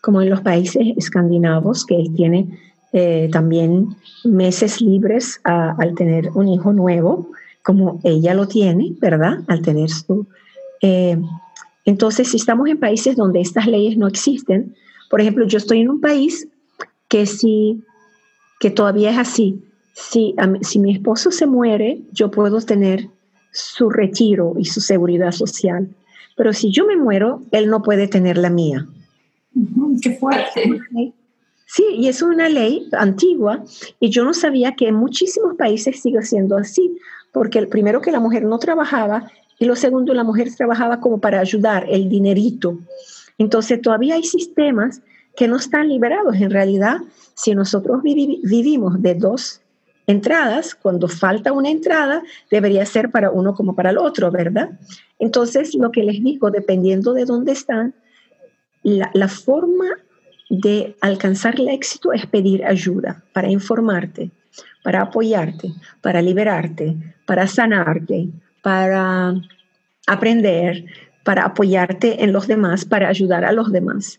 como 0.00 0.22
en 0.22 0.30
los 0.30 0.40
países 0.40 0.82
escandinavos, 0.96 1.84
que 1.84 2.06
tiene 2.16 2.58
eh, 2.92 3.28
también 3.32 3.96
meses 4.24 4.80
libres 4.80 5.40
al 5.44 5.94
tener 5.94 6.30
un 6.34 6.48
hijo 6.48 6.72
nuevo, 6.72 7.30
como 7.62 8.00
ella 8.02 8.34
lo 8.34 8.48
tiene, 8.48 8.92
¿verdad? 9.00 9.38
Al 9.46 9.62
tener 9.62 9.90
su... 9.90 10.26
Eh, 10.82 11.18
entonces, 11.84 12.28
si 12.28 12.36
estamos 12.36 12.68
en 12.68 12.78
países 12.78 13.16
donde 13.16 13.40
estas 13.40 13.66
leyes 13.66 13.96
no 13.96 14.06
existen, 14.06 14.74
por 15.08 15.20
ejemplo, 15.20 15.46
yo 15.46 15.58
estoy 15.58 15.80
en 15.80 15.90
un 15.90 16.00
país 16.00 16.48
que 17.08 17.26
sí, 17.26 17.82
que 18.60 18.70
todavía 18.70 19.10
es 19.10 19.18
así. 19.18 19.62
Si, 19.92 20.34
si 20.62 20.78
mi 20.78 20.92
esposo 20.92 21.30
se 21.30 21.46
muere, 21.46 22.00
yo 22.12 22.30
puedo 22.30 22.60
tener 22.60 23.08
su 23.52 23.90
retiro 23.90 24.54
y 24.58 24.64
su 24.64 24.80
seguridad 24.80 25.32
social. 25.32 25.88
Pero 26.36 26.52
si 26.52 26.72
yo 26.72 26.86
me 26.86 26.96
muero, 26.96 27.42
él 27.50 27.68
no 27.68 27.82
puede 27.82 28.08
tener 28.08 28.38
la 28.38 28.50
mía. 28.50 28.86
Qué 30.00 30.12
fuerte. 30.12 30.82
Sí, 31.66 31.84
y 31.96 32.08
es 32.08 32.22
una 32.22 32.48
ley 32.48 32.88
antigua 32.92 33.62
y 34.00 34.10
yo 34.10 34.24
no 34.24 34.34
sabía 34.34 34.74
que 34.74 34.88
en 34.88 34.96
muchísimos 34.96 35.54
países 35.56 36.00
sigue 36.00 36.22
siendo 36.22 36.56
así 36.56 36.98
porque 37.32 37.60
el 37.60 37.68
primero 37.68 38.00
que 38.00 38.10
la 38.10 38.18
mujer 38.18 38.44
no 38.44 38.58
trabajaba 38.58 39.30
y 39.58 39.66
lo 39.66 39.76
segundo 39.76 40.12
la 40.14 40.24
mujer 40.24 40.48
trabajaba 40.56 40.98
como 40.98 41.20
para 41.20 41.38
ayudar 41.38 41.86
el 41.88 42.08
dinerito. 42.08 42.78
Entonces 43.38 43.80
todavía 43.80 44.14
hay 44.16 44.24
sistemas 44.24 45.00
que 45.36 45.46
no 45.46 45.56
están 45.56 45.88
liberados. 45.88 46.34
En 46.36 46.50
realidad, 46.50 46.98
si 47.34 47.54
nosotros 47.54 48.02
vivimos 48.02 49.00
de 49.00 49.14
dos 49.14 49.60
entradas, 50.06 50.74
cuando 50.74 51.08
falta 51.08 51.52
una 51.52 51.70
entrada, 51.70 52.22
debería 52.50 52.84
ser 52.86 53.10
para 53.10 53.30
uno 53.30 53.54
como 53.54 53.74
para 53.74 53.90
el 53.90 53.98
otro, 53.98 54.30
¿verdad? 54.30 54.70
Entonces, 55.18 55.74
lo 55.74 55.90
que 55.92 56.02
les 56.02 56.22
digo, 56.22 56.50
dependiendo 56.50 57.12
de 57.12 57.24
dónde 57.24 57.52
están, 57.52 57.94
la, 58.82 59.28
forma 59.28 59.86
de 60.48 60.96
alcanzar 61.00 61.60
el 61.60 61.68
éxito 61.68 62.12
es 62.12 62.26
pedir 62.26 62.64
ayuda 62.64 63.22
para 63.32 63.50
informarte, 63.50 64.30
para 64.82 65.02
apoyarte, 65.02 65.72
para 66.00 66.22
liberarte, 66.22 66.96
para 67.26 67.46
sanarte, 67.46 68.28
para 68.62 69.34
aprender, 70.06 70.84
para 71.24 71.44
apoyarte 71.44 72.24
en 72.24 72.32
los 72.32 72.46
demás, 72.46 72.84
para 72.84 73.08
ayudar 73.08 73.44
a 73.44 73.52
los 73.52 73.70
demás. 73.70 74.18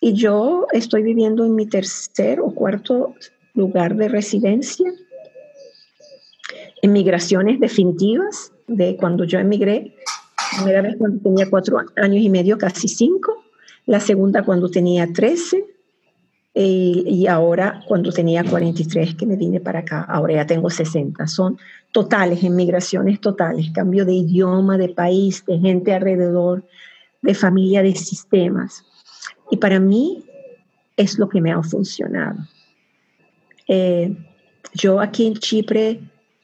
Y 0.00 0.14
yo 0.14 0.66
estoy 0.72 1.02
viviendo 1.02 1.44
en 1.44 1.54
mi 1.54 1.66
tercer 1.66 2.40
o 2.40 2.50
cuarto 2.50 3.14
lugar 3.54 3.94
de 3.94 4.08
residencia, 4.08 4.88
en 4.88 4.96
migraciones 6.88 7.60
definitivas, 7.60 8.52
de 8.66 8.96
cuando 8.96 9.24
yo 9.24 9.38
emigré, 9.38 9.94
primera 10.56 10.82
vez 10.82 10.96
cuando 10.98 11.20
tenía 11.22 11.48
cuatro 11.48 11.78
años 11.96 12.22
y 12.22 12.28
medio, 12.28 12.58
casi 12.58 12.88
cinco, 12.88 13.44
la 13.86 14.00
segunda 14.00 14.44
cuando 14.44 14.68
tenía 14.68 15.12
trece, 15.12 15.64
y 16.54 17.26
ahora 17.28 17.82
cuando 17.86 18.12
tenía 18.12 18.44
43 18.44 19.14
que 19.14 19.26
me 19.26 19.36
vine 19.36 19.60
para 19.60 19.80
acá, 19.80 20.02
ahora 20.02 20.34
ya 20.34 20.46
tengo 20.46 20.68
60. 20.68 21.26
Son 21.26 21.58
totales, 21.92 22.44
emigraciones 22.44 23.20
totales, 23.20 23.70
cambio 23.72 24.04
de 24.04 24.14
idioma, 24.14 24.76
de 24.76 24.90
país, 24.90 25.44
de 25.46 25.58
gente 25.58 25.94
alrededor, 25.94 26.64
de 27.22 27.34
familia, 27.34 27.82
de 27.82 27.94
sistemas. 27.94 28.84
Y 29.50 29.56
para 29.56 29.80
mí 29.80 30.24
es 30.96 31.18
lo 31.18 31.28
que 31.28 31.40
me 31.40 31.52
ha 31.52 31.62
funcionado. 31.62 32.38
Eh, 33.66 34.14
yo 34.74 35.00
aquí 35.00 35.26
en 35.26 35.34
Chipre 35.34 36.00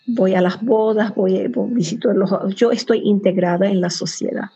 voy 0.08 0.34
a 0.34 0.40
las 0.40 0.62
bodas, 0.62 1.14
voy, 1.14 1.46
voy 1.48 1.70
visito 1.74 2.12
los... 2.12 2.30
Yo 2.54 2.72
estoy 2.72 3.00
integrada 3.04 3.68
en 3.68 3.80
la 3.80 3.90
sociedad 3.90 4.50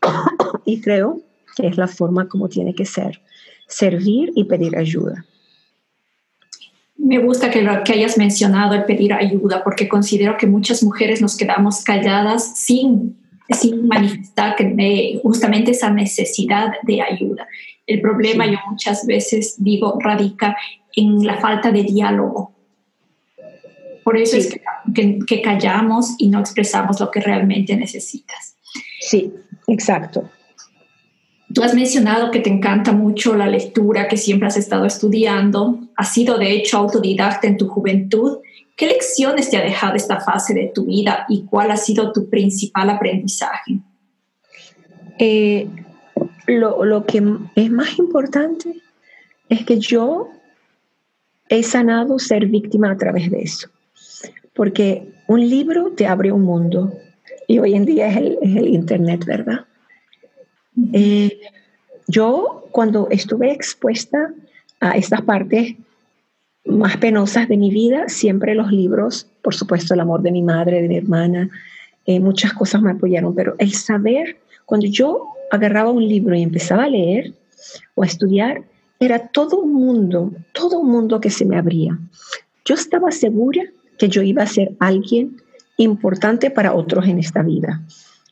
y 0.64 0.80
creo 0.80 1.20
que 1.56 1.66
es 1.66 1.76
la 1.76 1.88
forma 1.88 2.28
como 2.28 2.48
tiene 2.48 2.74
que 2.74 2.84
ser 2.84 3.20
servir 3.72 4.32
y 4.34 4.44
pedir 4.44 4.76
ayuda. 4.76 5.24
Me 6.96 7.18
gusta 7.18 7.50
que, 7.50 7.62
lo, 7.62 7.82
que 7.82 7.94
hayas 7.94 8.16
mencionado 8.16 8.74
el 8.74 8.84
pedir 8.84 9.12
ayuda, 9.12 9.64
porque 9.64 9.88
considero 9.88 10.36
que 10.36 10.46
muchas 10.46 10.82
mujeres 10.82 11.20
nos 11.20 11.36
quedamos 11.36 11.82
calladas 11.82 12.58
sin, 12.58 13.16
sin 13.50 13.88
manifestar 13.88 14.54
que, 14.54 15.18
justamente 15.22 15.72
esa 15.72 15.90
necesidad 15.90 16.72
de 16.84 17.02
ayuda. 17.02 17.46
El 17.86 18.00
problema, 18.00 18.46
yo 18.46 18.58
muchas 18.70 19.04
veces 19.06 19.56
digo, 19.58 19.98
radica 20.00 20.56
en 20.94 21.24
la 21.26 21.38
falta 21.38 21.72
de 21.72 21.82
diálogo. 21.82 22.52
Por 24.04 24.16
eso 24.16 24.36
es 24.36 24.58
que, 24.94 25.18
que 25.26 25.42
callamos 25.42 26.14
y 26.18 26.28
no 26.28 26.40
expresamos 26.40 27.00
lo 27.00 27.10
que 27.10 27.20
realmente 27.20 27.76
necesitas. 27.76 28.56
Sí, 29.00 29.32
exacto. 29.68 30.28
Tú 31.52 31.62
has 31.62 31.74
mencionado 31.74 32.30
que 32.30 32.40
te 32.40 32.48
encanta 32.48 32.92
mucho 32.92 33.36
la 33.36 33.46
lectura, 33.46 34.08
que 34.08 34.16
siempre 34.16 34.48
has 34.48 34.56
estado 34.56 34.86
estudiando, 34.86 35.80
has 35.96 36.12
sido 36.12 36.38
de 36.38 36.52
hecho 36.52 36.78
autodidacta 36.78 37.46
en 37.46 37.58
tu 37.58 37.68
juventud. 37.68 38.38
¿Qué 38.74 38.86
lecciones 38.86 39.50
te 39.50 39.58
ha 39.58 39.62
dejado 39.62 39.94
esta 39.94 40.20
fase 40.20 40.54
de 40.54 40.72
tu 40.74 40.86
vida 40.86 41.26
y 41.28 41.44
cuál 41.44 41.70
ha 41.70 41.76
sido 41.76 42.12
tu 42.12 42.30
principal 42.30 42.88
aprendizaje? 42.88 43.80
Eh, 45.18 45.68
lo, 46.46 46.84
lo 46.84 47.04
que 47.04 47.22
es 47.54 47.70
más 47.70 47.98
importante 47.98 48.80
es 49.50 49.66
que 49.66 49.78
yo 49.78 50.28
he 51.50 51.62
sanado 51.62 52.18
ser 52.18 52.46
víctima 52.46 52.90
a 52.90 52.96
través 52.96 53.30
de 53.30 53.42
eso. 53.42 53.68
Porque 54.54 55.12
un 55.28 55.48
libro 55.48 55.92
te 55.92 56.06
abre 56.06 56.32
un 56.32 56.42
mundo 56.42 56.92
y 57.46 57.58
hoy 57.58 57.74
en 57.74 57.84
día 57.84 58.08
es 58.08 58.16
el, 58.16 58.38
es 58.42 58.56
el 58.56 58.68
Internet, 58.68 59.24
¿verdad? 59.24 59.66
Eh, 60.92 61.40
yo 62.08 62.66
cuando 62.70 63.08
estuve 63.10 63.52
expuesta 63.52 64.32
a 64.80 64.92
estas 64.92 65.22
partes 65.22 65.76
más 66.64 66.96
penosas 66.96 67.48
de 67.48 67.56
mi 67.56 67.70
vida, 67.70 68.08
siempre 68.08 68.54
los 68.54 68.70
libros, 68.70 69.28
por 69.42 69.54
supuesto 69.54 69.94
el 69.94 70.00
amor 70.00 70.22
de 70.22 70.32
mi 70.32 70.42
madre, 70.42 70.82
de 70.82 70.88
mi 70.88 70.96
hermana, 70.96 71.50
eh, 72.06 72.20
muchas 72.20 72.52
cosas 72.52 72.82
me 72.82 72.92
apoyaron, 72.92 73.34
pero 73.34 73.54
el 73.58 73.72
saber, 73.72 74.38
cuando 74.64 74.86
yo 74.86 75.28
agarraba 75.50 75.90
un 75.90 76.06
libro 76.06 76.34
y 76.34 76.42
empezaba 76.42 76.84
a 76.84 76.88
leer 76.88 77.34
o 77.94 78.02
a 78.02 78.06
estudiar, 78.06 78.62
era 78.98 79.28
todo 79.28 79.58
un 79.58 79.72
mundo, 79.74 80.32
todo 80.52 80.78
un 80.78 80.90
mundo 80.90 81.20
que 81.20 81.30
se 81.30 81.44
me 81.44 81.56
abría. 81.56 81.98
yo 82.64 82.74
estaba 82.74 83.10
segura 83.10 83.62
que 83.98 84.08
yo 84.08 84.22
iba 84.22 84.42
a 84.42 84.46
ser 84.46 84.72
alguien 84.78 85.36
importante 85.76 86.50
para 86.50 86.74
otros 86.74 87.06
en 87.06 87.18
esta 87.18 87.42
vida. 87.42 87.82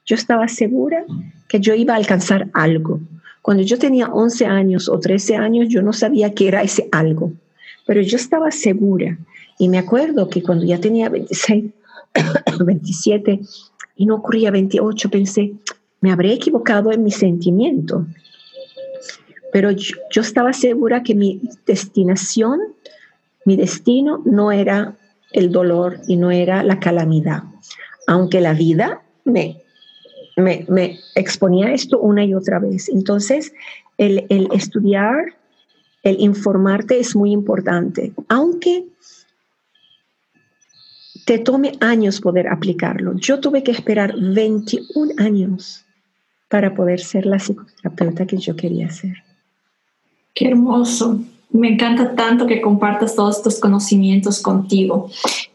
Yo 0.04 0.14
estaba 0.14 0.48
segura 0.48 1.04
que 1.48 1.60
yo 1.60 1.74
iba 1.74 1.94
a 1.94 1.96
alcanzar 1.96 2.48
algo. 2.52 3.00
Cuando 3.42 3.62
yo 3.62 3.78
tenía 3.78 4.08
11 4.08 4.46
años 4.46 4.88
o 4.88 4.98
13 4.98 5.36
años, 5.36 5.68
yo 5.68 5.82
no 5.82 5.92
sabía 5.92 6.34
qué 6.34 6.48
era 6.48 6.62
ese 6.62 6.88
algo, 6.92 7.32
pero 7.86 8.02
yo 8.02 8.16
estaba 8.16 8.50
segura. 8.50 9.18
Y 9.58 9.68
me 9.68 9.78
acuerdo 9.78 10.28
que 10.28 10.42
cuando 10.42 10.64
ya 10.64 10.78
tenía 10.78 11.08
26, 11.08 11.64
27 12.64 13.40
y 13.96 14.06
no 14.06 14.16
ocurría 14.16 14.50
28, 14.50 15.10
pensé, 15.10 15.52
me 16.00 16.10
habré 16.10 16.32
equivocado 16.32 16.92
en 16.92 17.04
mi 17.04 17.10
sentimiento. 17.10 18.06
Pero 19.52 19.70
yo, 19.72 19.96
yo 20.10 20.22
estaba 20.22 20.52
segura 20.52 21.02
que 21.02 21.14
mi 21.14 21.40
destinación, 21.66 22.60
mi 23.44 23.56
destino 23.56 24.22
no 24.24 24.52
era 24.52 24.96
el 25.32 25.52
dolor 25.52 26.00
y 26.06 26.16
no 26.16 26.30
era 26.30 26.62
la 26.62 26.80
calamidad. 26.80 27.42
Aunque 28.06 28.40
la 28.40 28.52
vida 28.54 29.02
me, 29.24 29.62
me, 30.36 30.98
exponía 31.14 31.68
a 31.68 31.74
esto 31.74 31.98
una 31.98 32.24
y 32.24 32.34
otra 32.34 32.58
vez. 32.58 32.88
Entonces, 32.88 33.52
el, 33.98 34.26
el 34.28 34.48
estudiar, 34.52 35.34
el 36.02 36.20
informarte 36.20 36.98
es 36.98 37.14
muy 37.14 37.32
importante, 37.32 38.12
aunque 38.28 38.86
te 41.26 41.38
tome 41.38 41.72
años 41.80 42.20
poder 42.20 42.48
aplicarlo. 42.48 43.14
Yo 43.16 43.40
tuve 43.40 43.62
que 43.62 43.70
esperar 43.70 44.14
21 44.18 45.12
años 45.18 45.84
para 46.48 46.74
poder 46.74 47.00
ser 47.00 47.26
la 47.26 47.38
psicoterapeuta 47.38 48.26
que 48.26 48.38
yo 48.38 48.56
quería 48.56 48.90
ser. 48.90 49.22
Qué 50.34 50.48
hermoso. 50.48 51.20
Me 51.52 51.68
encanta 51.68 52.14
tanto 52.14 52.46
que 52.46 52.60
compartas 52.60 53.14
todos 53.14 53.38
estos 53.38 53.58
conocimientos 53.58 54.40
contigo. 54.40 55.10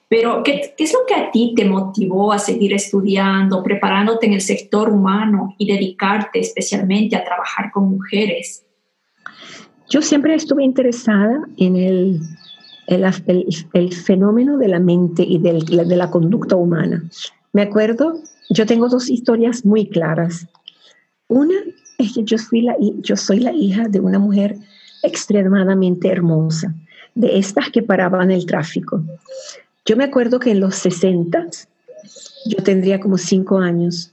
Pero, 0.07 0.43
¿qué, 0.43 0.73
¿qué, 0.77 0.83
es 0.83 0.93
lo 0.93 0.99
que 1.07 1.15
a 1.15 1.31
ti 1.31 1.53
te 1.55 1.65
motivó 1.65 2.31
a 2.31 2.39
seguir 2.39 2.73
estudiando, 2.73 3.63
preparándote 3.63 4.27
en 4.27 4.33
el 4.33 4.41
sector 4.41 4.89
humano 4.89 5.55
y 5.57 5.65
dedicarte 5.65 6.39
especialmente 6.39 7.15
a 7.15 7.23
trabajar 7.23 7.71
con 7.71 7.89
mujeres? 7.89 8.63
Yo 9.89 10.01
siempre 10.01 10.35
estuve 10.35 10.63
interesada 10.63 11.41
en 11.57 11.75
el, 11.75 12.21
el, 12.87 13.45
el, 13.73 13.93
fenómeno 13.93 14.57
de 14.57 14.67
la 14.67 14.79
mente 14.79 15.23
y 15.23 15.39
del, 15.39 15.65
de 15.65 15.95
la 15.95 16.09
conducta 16.09 16.55
humana. 16.55 17.03
Me 17.53 17.63
acuerdo, 17.63 18.19
yo 18.49 18.65
tengo 18.65 18.89
dos 18.89 19.09
historias 19.09 19.65
muy 19.65 19.87
claras. 19.87 20.47
Una 21.27 21.55
es 21.97 22.13
que 22.13 22.23
yo, 22.23 22.37
fui 22.37 22.61
la, 22.61 22.75
yo 22.79 23.15
soy 23.15 23.39
la 23.39 23.53
hija 23.53 23.87
de 23.87 23.99
una 23.99 24.19
mujer 24.19 24.57
extremadamente 25.05 26.09
hermosa, 26.09 26.73
de 27.13 27.37
estas 27.37 27.69
que 27.69 27.81
paraban 27.81 28.31
el 28.31 28.45
tráfico. 28.45 29.03
Yo 29.85 29.95
me 29.95 30.03
acuerdo 30.03 30.39
que 30.39 30.51
en 30.51 30.59
los 30.59 30.75
60, 30.75 31.47
yo 32.45 32.57
tendría 32.63 32.99
como 32.99 33.17
cinco 33.17 33.59
años, 33.59 34.11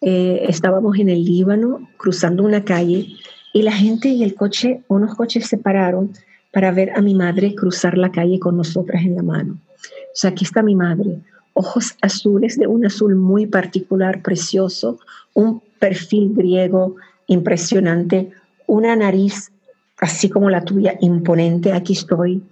eh, 0.00 0.46
estábamos 0.48 0.98
en 0.98 1.08
el 1.08 1.24
Líbano 1.24 1.88
cruzando 1.96 2.44
una 2.44 2.64
calle 2.64 3.08
y 3.52 3.62
la 3.62 3.72
gente 3.72 4.08
y 4.08 4.22
el 4.22 4.34
coche, 4.34 4.82
unos 4.88 5.14
coches 5.14 5.46
se 5.46 5.58
pararon 5.58 6.12
para 6.52 6.70
ver 6.70 6.90
a 6.96 7.00
mi 7.00 7.14
madre 7.14 7.54
cruzar 7.54 7.98
la 7.98 8.12
calle 8.12 8.38
con 8.38 8.56
nosotras 8.56 9.02
en 9.02 9.16
la 9.16 9.22
mano. 9.22 9.54
O 9.54 10.14
sea, 10.14 10.30
aquí 10.30 10.44
está 10.44 10.62
mi 10.62 10.74
madre, 10.74 11.20
ojos 11.52 11.96
azules 12.02 12.58
de 12.58 12.66
un 12.66 12.86
azul 12.86 13.16
muy 13.16 13.46
particular, 13.46 14.22
precioso, 14.22 14.98
un 15.34 15.62
perfil 15.78 16.32
griego 16.34 16.96
impresionante, 17.26 18.30
una 18.66 18.94
nariz 18.94 19.50
así 19.98 20.28
como 20.28 20.50
la 20.50 20.64
tuya, 20.64 20.96
imponente, 21.00 21.72
aquí 21.72 21.94
estoy. 21.94 22.42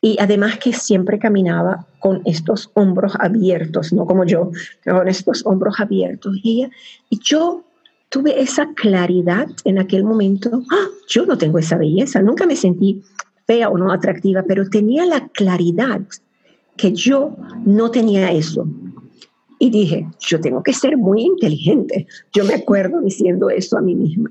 Y 0.00 0.16
además 0.18 0.58
que 0.58 0.72
siempre 0.72 1.18
caminaba 1.18 1.86
con 2.00 2.22
estos 2.24 2.70
hombros 2.74 3.14
abiertos, 3.20 3.92
no 3.92 4.04
como 4.04 4.24
yo, 4.24 4.50
con 4.84 5.08
estos 5.08 5.46
hombros 5.46 5.78
abiertos. 5.78 6.36
Y, 6.42 6.66
y 7.08 7.18
yo 7.20 7.64
tuve 8.08 8.40
esa 8.40 8.68
claridad 8.74 9.46
en 9.64 9.78
aquel 9.78 10.04
momento, 10.04 10.62
¡Ah! 10.70 10.88
yo 11.08 11.24
no 11.24 11.38
tengo 11.38 11.58
esa 11.58 11.78
belleza, 11.78 12.20
nunca 12.20 12.46
me 12.46 12.56
sentí 12.56 13.00
fea 13.46 13.68
o 13.68 13.78
no 13.78 13.92
atractiva, 13.92 14.44
pero 14.46 14.68
tenía 14.68 15.06
la 15.06 15.28
claridad 15.28 16.00
que 16.76 16.92
yo 16.92 17.36
no 17.64 17.90
tenía 17.90 18.32
eso. 18.32 18.66
Y 19.58 19.70
dije, 19.70 20.08
yo 20.18 20.40
tengo 20.40 20.62
que 20.62 20.72
ser 20.72 20.96
muy 20.96 21.22
inteligente. 21.22 22.08
Yo 22.32 22.44
me 22.44 22.54
acuerdo 22.54 23.00
diciendo 23.00 23.48
eso 23.48 23.78
a 23.78 23.80
mí 23.80 23.94
misma. 23.94 24.30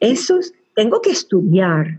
Eso 0.00 0.38
es 0.38 0.54
tengo 0.80 1.02
que 1.02 1.10
estudiar. 1.10 1.98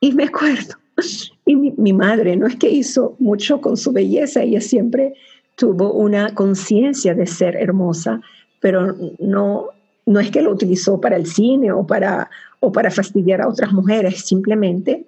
Y 0.00 0.12
me 0.12 0.24
acuerdo, 0.24 0.74
y 1.46 1.56
mi, 1.56 1.92
madre 1.94 2.36
no 2.36 2.46
es 2.46 2.56
que 2.56 2.68
hizo 2.68 3.16
mucho 3.18 3.58
con 3.62 3.78
su 3.78 3.90
belleza, 3.90 4.42
ella 4.42 4.60
siempre 4.60 5.14
tuvo 5.56 5.94
una 5.94 6.34
conciencia 6.34 7.14
de 7.14 7.26
ser 7.26 7.56
hermosa, 7.56 8.20
pero 8.60 8.94
no, 9.18 9.68
no 10.04 10.20
es 10.20 10.30
que 10.30 10.42
lo 10.42 10.50
utilizó 10.50 11.00
para 11.00 11.16
el 11.16 11.24
cine 11.24 11.72
o 11.72 11.86
para, 11.86 12.28
o 12.60 12.70
para 12.70 12.90
fastidiar 12.90 13.40
a 13.40 13.48
otras 13.48 13.72
mujeres, 13.72 14.26
simplemente 14.26 15.06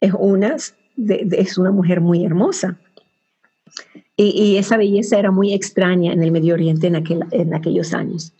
es 0.00 0.12
una, 0.16 0.54
es 0.96 1.58
una 1.58 1.72
mujer 1.72 2.00
muy 2.00 2.24
hermosa. 2.24 2.78
Y, 4.16 4.30
y, 4.30 4.56
esa 4.58 4.76
belleza 4.76 5.18
era 5.18 5.32
muy 5.32 5.54
extraña 5.54 6.12
en 6.12 6.22
el 6.22 6.30
Medio 6.30 6.54
Oriente 6.54 6.86
en, 6.86 6.96
aquel, 6.96 7.24
en 7.32 7.52
aquellos 7.52 7.94
años. 7.94 8.32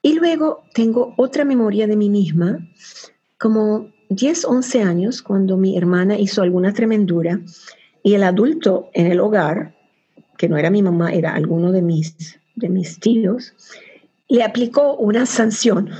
Y 0.00 0.14
luego 0.14 0.64
tengo 0.74 1.14
otra 1.16 1.44
memoria 1.46 1.86
de 1.86 1.96
mí 1.96 2.10
misma 2.10 2.58
como 3.38 3.90
10, 4.10 4.44
11 4.44 4.82
años, 4.82 5.22
cuando 5.22 5.56
mi 5.56 5.76
hermana 5.76 6.18
hizo 6.18 6.42
alguna 6.42 6.72
tremendura 6.72 7.40
y 8.02 8.14
el 8.14 8.22
adulto 8.22 8.90
en 8.92 9.06
el 9.06 9.20
hogar, 9.20 9.74
que 10.36 10.48
no 10.48 10.56
era 10.56 10.70
mi 10.70 10.82
mamá, 10.82 11.12
era 11.12 11.34
alguno 11.34 11.72
de 11.72 11.82
mis, 11.82 12.38
de 12.54 12.68
mis 12.68 13.00
tíos, 13.00 13.54
le 14.28 14.42
aplicó 14.42 14.96
una 14.96 15.26
sanción 15.26 15.90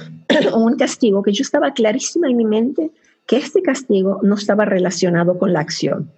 o 0.53 0.59
un 0.65 0.77
castigo 0.77 1.23
que 1.23 1.33
yo 1.33 1.43
estaba 1.43 1.73
clarísima 1.73 2.29
en 2.29 2.37
mi 2.37 2.45
mente 2.45 2.91
que 3.27 3.37
este 3.37 3.63
castigo 3.63 4.21
no 4.23 4.35
estaba 4.35 4.65
relacionado 4.65 5.39
con 5.39 5.53
la 5.53 5.61
acción. 5.61 6.11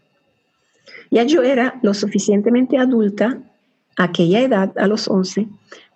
Ya 1.10 1.22
yo 1.22 1.42
era 1.42 1.78
lo 1.82 1.94
suficientemente 1.94 2.78
adulta 2.78 3.38
a 3.96 4.04
aquella 4.04 4.40
edad, 4.40 4.72
a 4.76 4.86
los 4.86 5.08
11, 5.08 5.46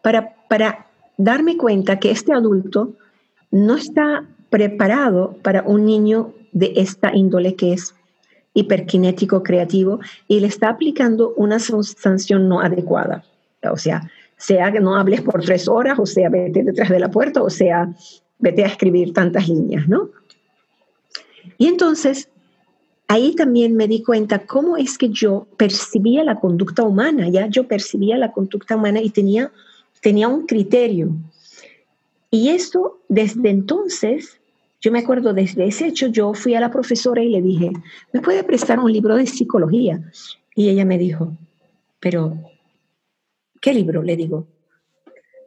para, 0.02 0.35
para 0.48 0.87
darme 1.16 1.56
cuenta 1.56 1.98
que 1.98 2.11
este 2.11 2.33
adulto 2.33 2.94
no 3.50 3.76
está 3.76 4.24
preparado 4.50 5.36
para 5.42 5.62
un 5.62 5.84
niño 5.86 6.34
de 6.52 6.72
esta 6.76 7.14
índole 7.14 7.54
que 7.54 7.72
es 7.72 7.94
hiperkinético 8.54 9.42
creativo 9.42 10.00
y 10.26 10.40
le 10.40 10.48
está 10.48 10.70
aplicando 10.70 11.32
una 11.36 11.58
sanción 11.58 12.48
no 12.48 12.60
adecuada. 12.60 13.24
O 13.70 13.76
sea, 13.76 14.10
sea 14.36 14.72
que 14.72 14.80
no 14.80 14.96
hables 14.96 15.20
por 15.22 15.42
tres 15.42 15.68
horas, 15.68 15.98
o 15.98 16.06
sea, 16.06 16.28
vete 16.28 16.64
detrás 16.64 16.88
de 16.88 16.98
la 16.98 17.10
puerta, 17.10 17.42
o 17.42 17.50
sea, 17.50 17.92
vete 18.38 18.64
a 18.64 18.68
escribir 18.68 19.12
tantas 19.12 19.48
líneas, 19.48 19.86
¿no? 19.86 20.10
Y 21.58 21.66
entonces, 21.66 22.28
ahí 23.06 23.34
también 23.34 23.76
me 23.76 23.86
di 23.86 24.02
cuenta 24.02 24.46
cómo 24.46 24.76
es 24.76 24.96
que 24.96 25.10
yo 25.10 25.46
percibía 25.56 26.24
la 26.24 26.40
conducta 26.40 26.82
humana, 26.82 27.28
ya 27.28 27.46
yo 27.48 27.68
percibía 27.68 28.16
la 28.16 28.32
conducta 28.32 28.76
humana 28.76 29.00
y 29.00 29.10
tenía, 29.10 29.52
tenía 30.00 30.28
un 30.28 30.46
criterio. 30.46 31.10
Y 32.30 32.48
eso, 32.48 33.00
desde 33.08 33.50
entonces, 33.50 34.39
yo 34.80 34.90
me 34.90 35.00
acuerdo 35.00 35.34
desde 35.34 35.66
ese 35.66 35.88
hecho, 35.88 36.06
yo 36.06 36.32
fui 36.32 36.54
a 36.54 36.60
la 36.60 36.70
profesora 36.70 37.22
y 37.22 37.28
le 37.28 37.42
dije, 37.42 37.70
¿me 38.12 38.20
puede 38.20 38.42
prestar 38.44 38.78
un 38.78 38.90
libro 38.90 39.14
de 39.16 39.26
psicología? 39.26 40.00
Y 40.54 40.70
ella 40.70 40.84
me 40.86 40.96
dijo, 40.96 41.36
pero, 42.00 42.38
¿qué 43.60 43.74
libro? 43.74 44.02
Le 44.02 44.16
digo, 44.16 44.46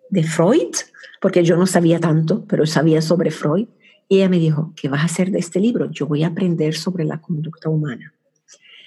¿de 0.09 0.23
Freud? 0.23 0.75
Porque 1.19 1.43
yo 1.43 1.57
no 1.57 1.65
sabía 1.65 1.99
tanto, 1.99 2.45
pero 2.45 2.67
sabía 2.67 3.01
sobre 3.01 3.31
Freud. 3.31 3.67
Y 4.07 4.17
ella 4.17 4.29
me 4.29 4.37
dijo, 4.37 4.71
¿qué 4.75 4.87
vas 4.87 5.01
a 5.01 5.05
hacer 5.05 5.31
de 5.31 5.39
este 5.39 5.59
libro? 5.59 5.89
Yo 5.89 6.05
voy 6.05 6.23
a 6.23 6.27
aprender 6.27 6.75
sobre 6.75 7.03
la 7.03 7.19
conducta 7.19 7.69
humana. 7.69 8.13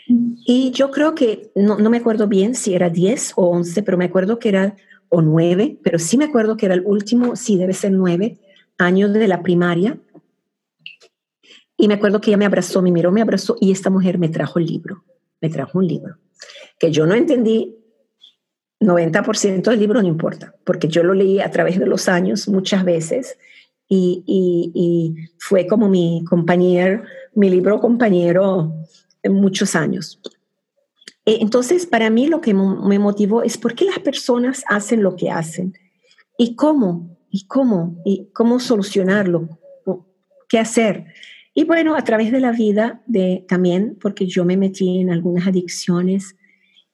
Mm. 0.07 0.35
Y 0.47 0.71
yo 0.71 0.93
creo 0.93 1.17
que, 1.17 1.51
no, 1.57 1.77
no 1.79 1.91
me 1.91 1.97
acuerdo 1.97 2.29
bien 2.29 2.55
si 2.55 2.75
era 2.75 2.89
10 2.89 3.33
o 3.35 3.49
11, 3.51 3.83
pero 3.83 3.99
me 3.99 4.05
acuerdo 4.05 4.39
que 4.39 4.51
era, 4.51 4.77
o 5.09 5.23
9, 5.23 5.79
pero 5.83 5.99
sí 5.99 6.17
me 6.17 6.27
acuerdo 6.27 6.57
que 6.57 6.67
era 6.67 6.75
el 6.77 6.83
último, 6.85 7.35
sí 7.35 7.57
debe 7.57 7.73
ser 7.73 7.91
9 7.91 8.39
años 8.79 9.13
de 9.13 9.27
la 9.27 9.43
primaria 9.43 9.99
y 11.77 11.89
me 11.89 11.95
acuerdo 11.95 12.21
que 12.21 12.31
ella 12.31 12.39
me 12.39 12.47
abrazó, 12.47 12.83
me 12.83 12.91
miró, 12.91 13.13
me 13.13 13.23
abrazó 13.23 13.57
y 13.61 13.73
esta 13.73 13.91
mujer 13.91 14.19
me 14.19 14.29
trajo 14.29 14.59
el 14.59 14.67
libro, 14.67 15.05
me 15.41 15.51
trajo 15.51 15.79
un 15.79 15.87
libro, 15.87 16.17
que 16.79 16.91
yo 16.91 17.07
no 17.07 17.15
entendí 17.15 17.77
90% 18.81 19.63
del 19.63 19.81
libro, 19.81 20.03
no 20.03 20.09
importa, 20.09 20.55
porque 20.65 20.89
yo 20.89 21.03
lo 21.03 21.15
leí 21.15 21.41
a 21.41 21.51
través 21.51 21.79
de 21.79 21.87
los 21.87 22.09
años 22.09 22.49
muchas 22.49 22.85
veces 22.85 23.39
y, 23.89 24.25
y, 24.27 25.15
fue 25.39 25.67
como 25.67 25.89
mi 25.89 26.25
compañero, 26.29 27.03
mi 27.35 27.49
libro 27.49 27.81
compañero 27.81 28.75
en 29.23 29.33
muchos 29.35 29.77
años. 29.77 30.21
E, 31.25 31.39
entonces, 31.41 31.87
para 31.87 32.11
mí 32.11 32.27
lo 32.27 32.41
que 32.41 32.53
me 32.53 32.99
motivó 32.99 33.43
es 33.43 33.57
por 33.57 33.75
qué 33.75 33.85
las 33.85 34.01
personas 34.01 34.65
hacen 34.69 35.03
lo 35.03 35.15
que 35.15 35.31
hacen 35.31 35.75
y 36.37 36.57
cómo, 36.57 37.17
y 37.31 37.47
cómo, 37.47 38.03
y 38.05 38.29
cómo 38.33 38.59
solucionarlo, 38.59 39.49
qué 40.49 40.59
hacer. 40.59 41.07
Y 41.59 41.65
bueno, 41.65 41.97
a 41.97 42.05
través 42.05 42.31
de 42.33 42.39
la 42.39 42.53
vida 42.53 43.01
de, 43.07 43.47
también, 43.49 43.97
porque 43.99 44.27
yo 44.27 44.45
me 44.45 44.59
metí 44.59 45.01
en 45.01 45.11
algunas 45.11 45.47
adicciones 45.47 46.37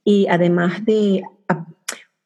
y 0.05 0.29
además 0.29 0.85
de, 0.85 1.25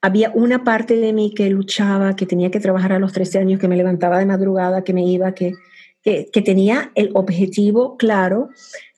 había 0.03 0.31
una 0.35 0.63
parte 0.63 0.97
de 0.97 1.15
mí 1.15 1.33
que 1.35 1.49
luchaba, 1.49 2.15
que 2.15 2.27
tenía 2.27 2.51
que 2.51 2.61
trabajar 2.61 2.93
a 2.93 2.99
los 2.99 3.15
13 3.15 3.39
años, 3.39 3.59
que 3.59 3.69
me 3.69 3.77
levantaba 3.79 4.19
de 4.19 4.27
madrugada, 4.27 4.85
que 4.85 4.93
me 4.93 5.07
iba, 5.07 5.33
que, 5.33 5.55
que, 6.03 6.43
tenía 6.45 6.93
el 6.95 7.11
objetivo 7.15 7.97
claro. 7.97 8.51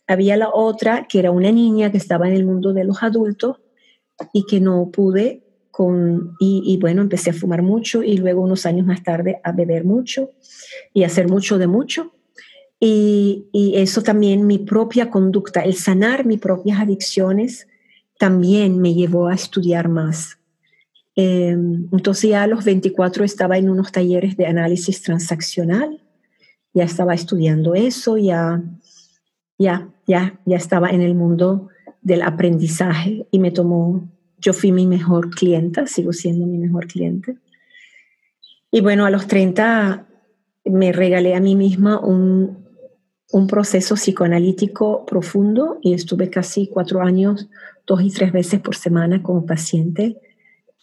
Había 0.09 0.37
la 0.37 0.51
otra, 0.53 1.07
que 1.09 1.21
era 1.21 1.31
una 1.31 1.53
niña 1.53 1.93
que 1.93 1.99
estaba 1.99 2.27
en 2.27 2.35
el 2.35 2.45
mundo 2.45 2.73
de 2.73 2.83
los 2.83 3.05
adultos 3.05 3.61
y 4.33 4.47
que 4.47 4.59
no 4.59 4.91
pude 4.91 5.45
con, 5.71 6.35
y, 6.41 6.77
bueno, 6.81 7.03
empecé 7.03 7.31
a 7.31 7.35
fumar 7.35 7.63
mucho 7.63 8.03
y 8.03 8.17
luego 8.17 8.43
unos 8.43 8.67
años 8.67 8.85
más 8.85 9.05
tarde 9.05 9.41
a 9.45 9.53
beber 9.53 9.85
mucho 9.85 10.33
y 10.93 11.05
hacer 11.05 11.29
mucho 11.29 11.57
de 11.57 11.69
mucho. 11.69 12.18
Y, 12.81 13.49
y, 13.53 13.77
eso 13.77 14.03
también, 14.03 14.47
mi 14.47 14.59
propia 14.59 15.11
conducta, 15.11 15.63
el 15.63 15.75
sanar 15.75 16.25
mis 16.25 16.39
propias 16.39 16.81
adicciones, 16.81 17.67
también 18.19 18.81
me 18.81 18.95
llevó 18.95 19.29
a 19.29 19.35
estudiar 19.35 19.89
más. 19.89 20.39
Eh, 21.17 21.51
entonces 21.51 22.31
ya 22.31 22.45
a 22.45 22.47
los 22.47 22.65
24 22.65 23.25
estaba 23.25 23.59
en 23.59 23.69
unos 23.69 23.91
talleres 23.91 24.37
de 24.37 24.47
análisis 24.47 25.03
transaccional, 25.03 26.01
ya 26.73 26.85
estaba 26.85 27.15
estudiando 27.15 27.75
eso, 27.75 28.19
ya, 28.19 28.63
ya, 29.59 29.89
ya, 30.07 30.39
ya 30.45 30.57
estaba 30.57 30.91
en 30.91 31.03
el 31.03 31.17
mundo 31.17 31.71
del 32.03 32.23
aprendizaje 32.23 33.27
y 33.33 33.41
me 33.41 33.51
tomó, 33.51 34.09
yo 34.39 34.53
fui 34.53 34.71
mi 34.71 34.87
mejor 34.87 35.31
clienta, 35.31 35.89
sigo 35.89 36.13
siendo 36.13 36.47
mi 36.47 36.59
mejor 36.59 36.87
cliente. 36.87 37.37
Y 38.71 38.81
bueno, 38.81 39.05
a 39.05 39.11
los 39.11 39.27
30 39.27 40.07
me 40.67 40.93
regalé 40.93 41.35
a 41.35 41.41
mí 41.41 41.57
misma 41.57 41.99
un, 41.99 42.68
un 43.31 43.47
proceso 43.47 43.95
psicoanalítico 43.95 45.05
profundo 45.05 45.79
y 45.83 45.93
estuve 45.93 46.31
casi 46.31 46.69
cuatro 46.69 47.03
años, 47.03 47.49
dos 47.87 48.03
y 48.03 48.11
tres 48.11 48.33
veces 48.33 48.61
por 48.61 48.75
semana 48.75 49.23
como 49.23 49.45
paciente 49.45 50.19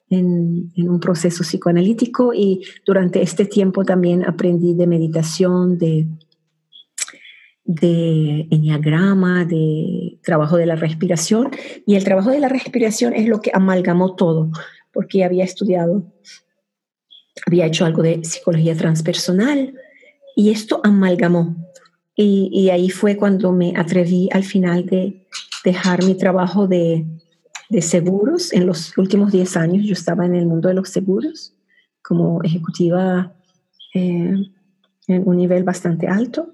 en, 0.10 0.72
un 0.78 1.00
proceso 1.00 1.44
psicoanalítico 1.44 2.34
y 2.34 2.64
durante 2.86 3.22
este 3.22 3.46
tiempo 3.46 3.84
también 3.84 4.24
aprendí 4.24 4.76
de 4.76 4.86
meditación, 4.86 5.78
de, 5.80 6.08
de 7.64 8.48
enneagrama, 8.52 9.46
de 9.46 10.20
trabajo 10.24 10.58
de 10.58 10.68
la 10.68 10.76
respiración. 10.76 11.50
Y 11.88 11.96
el 11.96 12.04
trabajo 12.04 12.30
de 12.30 12.40
la 12.40 12.50
respiración 12.50 13.14
es 13.14 13.28
lo 13.28 13.42
que 13.42 13.52
amalgamó 13.54 14.16
todo 14.16 14.52
porque 14.94 15.24
había 15.24 15.44
estudiado, 15.44 16.14
había 17.46 17.66
hecho 17.66 17.86
algo 17.86 18.04
de 18.04 18.24
psicología 18.24 18.78
transpersonal 18.78 19.74
y 20.38 20.52
esto 20.52 20.80
amalgamó 20.84 21.65
y, 22.16 22.70
ahí 22.70 22.90
fue 22.90 23.18
cuando 23.18 23.52
me 23.52 23.74
atreví 23.76 24.30
al 24.32 24.44
final 24.44 24.86
de 24.86 25.28
dejar 25.66 26.04
mi 26.06 26.16
trabajo 26.16 26.68
de, 26.68 27.06
de 27.70 27.82
seguros. 27.82 28.54
En 28.54 28.66
los 28.66 28.98
últimos 28.98 29.32
10 29.32 29.58
años 29.58 29.86
yo 29.86 29.94
estaba 29.94 30.26
en 30.26 30.36
el 30.36 30.46
mundo 30.46 30.70
de 30.70 30.76
los 30.76 30.90
seguros 30.90 31.54
como 32.02 32.42
ejecutiva 32.44 33.34
eh, 33.94 34.36
en 35.08 35.28
un 35.28 35.38
nivel 35.38 35.64
bastante 35.64 36.08
alto. 36.08 36.54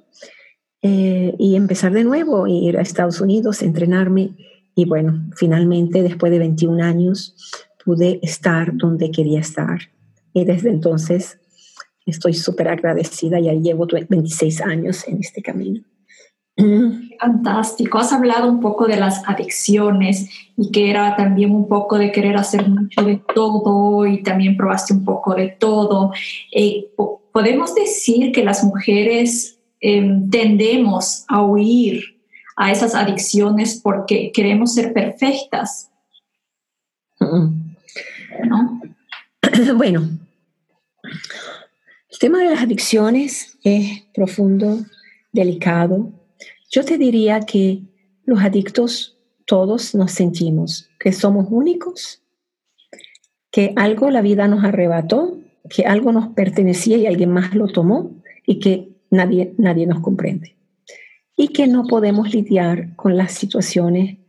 Eh, 0.82 1.36
y 1.38 1.56
empezar 1.56 1.92
de 1.92 2.04
nuevo, 2.04 2.48
ir 2.48 2.78
a 2.78 2.82
Estados 2.82 3.22
Unidos, 3.22 3.62
entrenarme. 3.62 4.32
Y 4.74 4.86
bueno, 4.86 5.30
finalmente, 5.36 6.02
después 6.02 6.32
de 6.32 6.40
21 6.40 6.84
años, 6.84 7.36
pude 7.84 8.20
estar 8.24 8.76
donde 8.76 9.12
quería 9.12 9.42
estar. 9.42 9.80
Y 10.34 10.46
desde 10.46 10.70
entonces 10.70 11.41
estoy 12.12 12.34
súper 12.34 12.68
agradecida, 12.68 13.40
ya 13.40 13.54
llevo 13.54 13.88
26 13.88 14.62
años 14.62 15.08
en 15.08 15.20
este 15.20 15.42
camino. 15.42 15.82
Fantástico. 17.20 17.98
Has 17.98 18.14
hablado 18.14 18.50
un 18.50 18.60
poco 18.60 18.86
de 18.86 18.98
las 18.98 19.28
adicciones 19.28 20.30
y 20.58 20.72
que 20.72 20.90
era 20.92 21.16
también 21.16 21.56
un 21.56 21.68
poco 21.68 21.98
de 21.98 22.12
querer 22.12 22.36
hacer 22.38 22.68
mucho 22.68 23.04
de 23.04 23.22
todo 23.34 24.06
y 24.06 24.22
también 24.22 24.58
probaste 24.58 24.94
un 24.94 25.04
poco 25.04 25.34
de 25.34 25.48
todo. 25.48 26.12
Eh, 26.52 26.92
podemos 27.32 27.74
decir 27.74 28.32
que 28.32 28.44
las 28.44 28.64
mujeres 28.64 29.60
em, 29.80 30.30
tendemos 30.30 31.26
a 31.28 31.42
huir 31.42 32.04
a 32.56 32.72
esas 32.72 32.94
adicciones 32.94 33.80
porque 33.82 34.32
queremos 34.32 34.74
ser 34.74 34.94
perfectas. 34.94 35.90
¿No? 37.20 38.82
Bueno, 39.76 40.08
tema 42.22 42.38
de 42.38 42.52
las 42.52 42.62
adicciones 42.62 43.58
es 43.64 44.04
profundo, 44.14 44.78
delicado. 45.32 46.14
Yo 46.70 46.86
te 46.86 47.00
diría 47.00 47.40
que 47.40 47.82
los 48.26 48.44
adictos 48.44 49.18
todos 49.46 49.96
nos 49.96 50.12
sentimos 50.12 50.88
que 51.00 51.14
somos 51.14 51.48
únicos, 51.50 52.22
que 53.50 53.74
algo 53.76 54.12
la 54.12 54.22
vida 54.22 54.48
nos 54.48 54.64
arrebató, 54.64 55.40
que 55.68 55.86
algo 55.86 56.12
nos 56.12 56.28
pertenecía 56.36 56.96
y 56.98 57.08
alguien 57.08 57.32
más 57.32 57.56
lo 57.56 57.68
tomó 57.68 58.12
y 58.46 58.60
que 58.60 58.90
nadie, 59.10 59.56
nadie 59.58 59.88
nos 59.88 60.02
comprende. 60.02 60.56
Y 61.36 61.48
que 61.48 61.66
no 61.66 61.88
podemos 61.88 62.32
lidiar 62.32 62.96
con 62.98 63.18
las 63.18 63.32
situaciones 63.32 64.20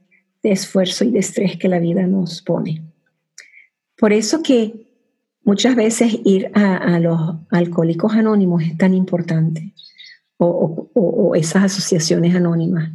de 0.43 0.51
esfuerzo 0.51 1.05
y 1.05 1.11
de 1.11 1.19
estrés 1.19 1.59
que 1.59 1.69
la 1.69 1.79
vida 1.79 2.07
nos 2.07 2.41
pone. 2.41 2.83
Por 3.99 4.15
eso 4.15 4.43
que 4.43 4.92
Muchas 5.45 5.75
veces 5.75 6.19
ir 6.25 6.51
a, 6.55 6.99
los 7.01 7.19
alcohólicos 7.51 8.13
anónimos 8.13 8.63
es 8.63 8.77
tan 8.79 8.95
importante, 8.95 9.75
o, 10.39 11.33
esas 11.35 11.65
asociaciones 11.65 12.35
anónimas, 12.35 12.91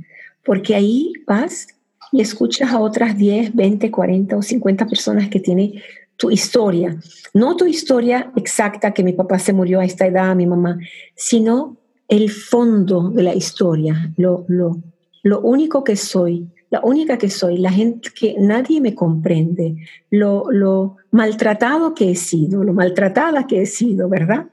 porque 0.45 0.75
ahí 0.75 1.13
vas 1.25 1.67
y 2.11 2.21
escuchas 2.21 2.71
a 2.71 2.79
otras 2.79 3.17
10, 3.17 3.55
20, 3.55 3.91
40 3.91 4.37
o 4.37 4.41
50 4.41 4.85
personas 4.87 5.29
que 5.29 5.39
tienen 5.39 5.73
tu 6.15 6.31
historia, 6.31 6.97
no 7.33 7.55
tu 7.55 7.65
historia 7.65 8.31
exacta 8.35 8.93
que 8.93 9.03
mi 9.03 9.13
papá 9.13 9.39
se 9.39 9.53
murió 9.53 9.79
a 9.79 9.85
esta 9.85 10.07
edad, 10.07 10.35
mi 10.35 10.47
mamá, 10.47 10.79
sino 11.15 11.77
el 12.07 12.31
fondo 12.31 13.09
de 13.09 13.23
la 13.23 13.35
historia, 13.35 14.13
lo, 14.17 14.45
lo, 14.47 14.81
lo 15.23 15.41
único 15.41 15.83
que 15.83 15.95
soy, 15.95 16.47
la 16.69 16.81
única 16.81 17.17
que 17.17 17.29
soy, 17.29 17.57
la 17.57 17.71
gente 17.71 18.09
que 18.17 18.35
nadie 18.39 18.81
me 18.81 18.93
comprende, 18.93 19.75
lo, 20.09 20.51
lo 20.51 20.97
maltratado 21.11 21.93
que 21.93 22.11
he 22.11 22.15
sido, 22.15 22.63
lo 22.63 22.73
maltratada 22.73 23.47
que 23.47 23.61
he 23.61 23.65
sido, 23.65 24.09
¿verdad? 24.09 24.47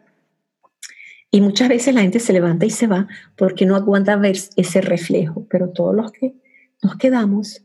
Y 1.30 1.40
muchas 1.40 1.68
veces 1.68 1.94
la 1.94 2.02
gente 2.02 2.20
se 2.20 2.32
levanta 2.32 2.64
y 2.64 2.70
se 2.70 2.86
va 2.86 3.08
porque 3.36 3.66
no 3.66 3.74
aguanta 3.74 4.16
ver 4.16 4.36
ese 4.56 4.80
reflejo, 4.80 5.46
pero 5.50 5.70
todos 5.70 5.94
los 5.94 6.12
que 6.12 6.34
nos 6.82 6.96
quedamos 6.96 7.64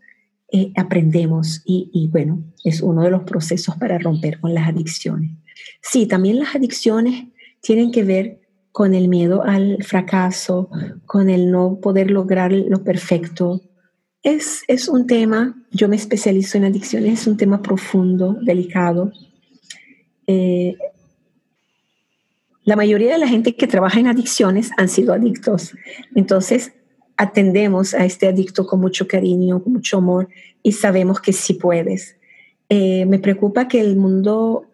eh, 0.51 0.71
aprendemos 0.75 1.61
y, 1.65 1.91
y 1.93 2.07
bueno, 2.07 2.43
es 2.63 2.81
uno 2.81 3.03
de 3.03 3.11
los 3.11 3.23
procesos 3.23 3.75
para 3.77 3.99
romper 3.99 4.39
con 4.39 4.55
las 4.55 4.67
adicciones. 4.67 5.31
Sí, 5.81 6.07
también 6.07 6.39
las 6.39 6.55
adicciones 6.55 7.25
tienen 7.61 7.91
que 7.91 8.03
ver 8.03 8.41
con 8.71 8.95
el 8.95 9.07
miedo 9.07 9.43
al 9.43 9.83
fracaso, 9.83 10.69
con 11.05 11.29
el 11.29 11.51
no 11.51 11.79
poder 11.81 12.11
lograr 12.11 12.51
lo 12.51 12.83
perfecto, 12.83 13.61
es, 14.23 14.63
es 14.67 14.87
un 14.87 15.07
tema, 15.07 15.55
yo 15.71 15.87
me 15.87 15.95
especializo 15.95 16.57
en 16.57 16.65
adicciones, 16.65 17.21
es 17.21 17.27
un 17.27 17.37
tema 17.37 17.61
profundo, 17.61 18.37
delicado. 18.41 19.11
Eh, 20.27 20.77
la 22.63 22.75
mayoría 22.75 23.13
de 23.13 23.17
la 23.17 23.27
gente 23.27 23.55
que 23.55 23.67
trabaja 23.67 23.99
en 23.99 24.07
adicciones 24.07 24.71
han 24.77 24.89
sido 24.89 25.13
adictos. 25.13 25.73
Entonces, 26.15 26.73
atendemos 27.17 27.93
a 27.93 28.05
este 28.05 28.27
adicto 28.27 28.65
con 28.65 28.79
mucho 28.79 29.07
cariño, 29.07 29.63
con 29.63 29.73
mucho 29.73 29.97
amor 29.97 30.29
y 30.61 30.73
sabemos 30.73 31.19
que 31.19 31.33
sí 31.33 31.55
puedes. 31.55 32.15
Eh, 32.69 33.05
me 33.05 33.19
preocupa 33.19 33.67
que 33.67 33.81
el 33.81 33.95
mundo 33.95 34.65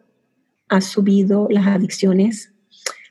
ha 0.68 0.82
subido 0.82 1.48
las 1.50 1.68
adicciones, 1.68 2.52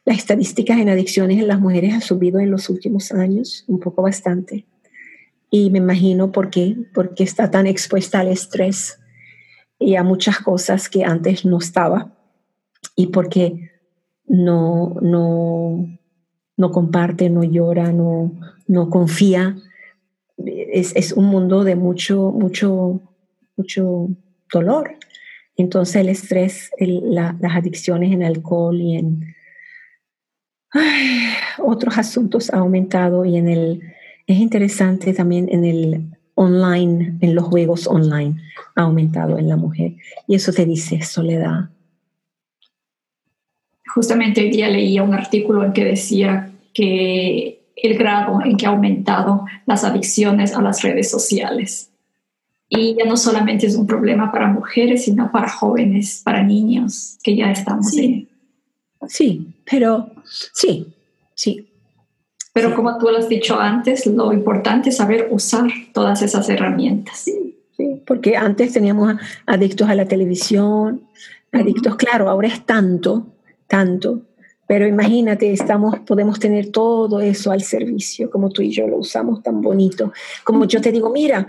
las 0.04 0.18
estadísticas 0.18 0.78
en 0.78 0.88
adicciones 0.88 1.38
en 1.38 1.48
las 1.48 1.60
mujeres 1.60 1.94
ha 1.94 2.00
subido 2.00 2.38
en 2.38 2.50
los 2.50 2.68
últimos 2.68 3.10
años, 3.12 3.64
un 3.68 3.80
poco 3.80 4.02
bastante. 4.02 4.66
Y 5.56 5.70
me 5.70 5.78
imagino 5.78 6.32
por 6.32 6.50
qué, 6.50 6.76
porque 6.92 7.22
está 7.22 7.48
tan 7.48 7.68
expuesta 7.68 8.18
al 8.18 8.26
estrés 8.26 8.98
y 9.78 9.94
a 9.94 10.02
muchas 10.02 10.40
cosas 10.40 10.88
que 10.88 11.04
antes 11.04 11.44
no 11.44 11.58
estaba. 11.58 12.12
Y 12.96 13.06
porque 13.06 13.70
no, 14.26 14.96
no, 15.00 15.96
no 16.56 16.70
comparte, 16.72 17.30
no 17.30 17.44
llora, 17.44 17.92
no, 17.92 18.32
no 18.66 18.90
confía. 18.90 19.56
Es, 20.38 20.90
es 20.96 21.12
un 21.12 21.26
mundo 21.26 21.62
de 21.62 21.76
mucho, 21.76 22.32
mucho, 22.32 23.00
mucho 23.56 24.08
dolor. 24.52 24.96
Entonces 25.56 25.94
el 25.94 26.08
estrés, 26.08 26.72
las 26.80 27.56
adicciones 27.56 28.10
en 28.10 28.24
alcohol 28.24 28.80
y 28.80 28.96
en 28.96 29.36
otros 31.58 31.96
asuntos 31.96 32.52
ha 32.52 32.58
aumentado 32.58 33.24
y 33.24 33.36
en 33.36 33.48
el 33.48 33.93
es 34.26 34.38
interesante 34.38 35.12
también 35.12 35.48
en 35.50 35.64
el 35.64 36.04
online, 36.34 37.18
en 37.20 37.34
los 37.34 37.44
juegos 37.44 37.86
online, 37.86 38.40
ha 38.74 38.82
aumentado 38.82 39.38
en 39.38 39.48
la 39.48 39.56
mujer. 39.56 39.94
Y 40.26 40.34
eso 40.34 40.52
te 40.52 40.64
dice 40.64 41.02
soledad. 41.02 41.70
Justamente 43.94 44.40
hoy 44.40 44.50
día 44.50 44.68
leía 44.68 45.02
un 45.02 45.14
artículo 45.14 45.64
en 45.64 45.72
que 45.72 45.84
decía 45.84 46.50
que 46.72 47.60
el 47.76 47.96
grado 47.96 48.40
en 48.44 48.56
que 48.56 48.66
ha 48.66 48.70
aumentado 48.70 49.44
las 49.66 49.84
adicciones 49.84 50.54
a 50.54 50.62
las 50.62 50.82
redes 50.82 51.10
sociales. 51.10 51.90
Y 52.68 52.96
ya 52.98 53.04
no 53.04 53.16
solamente 53.16 53.66
es 53.66 53.76
un 53.76 53.86
problema 53.86 54.32
para 54.32 54.48
mujeres, 54.48 55.04
sino 55.04 55.30
para 55.30 55.48
jóvenes, 55.48 56.22
para 56.24 56.42
niños, 56.42 57.18
que 57.22 57.36
ya 57.36 57.52
estamos 57.52 57.90
sí. 57.90 58.28
Sí, 59.06 59.54
pero 59.70 60.10
sí, 60.24 60.92
sí. 61.34 61.68
Pero 62.54 62.74
como 62.74 62.96
tú 62.96 63.10
lo 63.10 63.18
has 63.18 63.28
dicho 63.28 63.60
antes, 63.60 64.06
lo 64.06 64.32
importante 64.32 64.88
es 64.88 64.96
saber 64.96 65.28
usar 65.30 65.68
todas 65.92 66.22
esas 66.22 66.48
herramientas. 66.48 67.18
Sí, 67.18 67.56
sí 67.76 68.00
porque 68.06 68.36
antes 68.36 68.72
teníamos 68.72 69.16
adictos 69.44 69.88
a 69.88 69.94
la 69.94 70.06
televisión, 70.06 71.02
adictos, 71.52 71.96
claro, 71.96 72.30
ahora 72.30 72.48
es 72.48 72.64
tanto, 72.64 73.26
tanto, 73.66 74.22
pero 74.66 74.86
imagínate, 74.86 75.52
estamos, 75.52 75.98
podemos 76.00 76.38
tener 76.38 76.70
todo 76.70 77.20
eso 77.20 77.50
al 77.50 77.62
servicio, 77.62 78.30
como 78.30 78.50
tú 78.50 78.62
y 78.62 78.70
yo 78.70 78.86
lo 78.86 78.98
usamos 78.98 79.42
tan 79.42 79.60
bonito. 79.60 80.12
Como 80.42 80.64
yo 80.64 80.80
te 80.80 80.90
digo, 80.90 81.10
mira, 81.10 81.46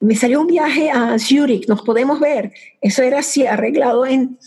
me 0.00 0.14
salió 0.14 0.40
un 0.40 0.46
viaje 0.46 0.90
a 0.90 1.18
Zurich, 1.18 1.66
nos 1.66 1.82
podemos 1.82 2.20
ver. 2.20 2.52
Eso 2.80 3.02
era 3.02 3.20
así, 3.20 3.46
arreglado 3.46 4.04
en, 4.06 4.38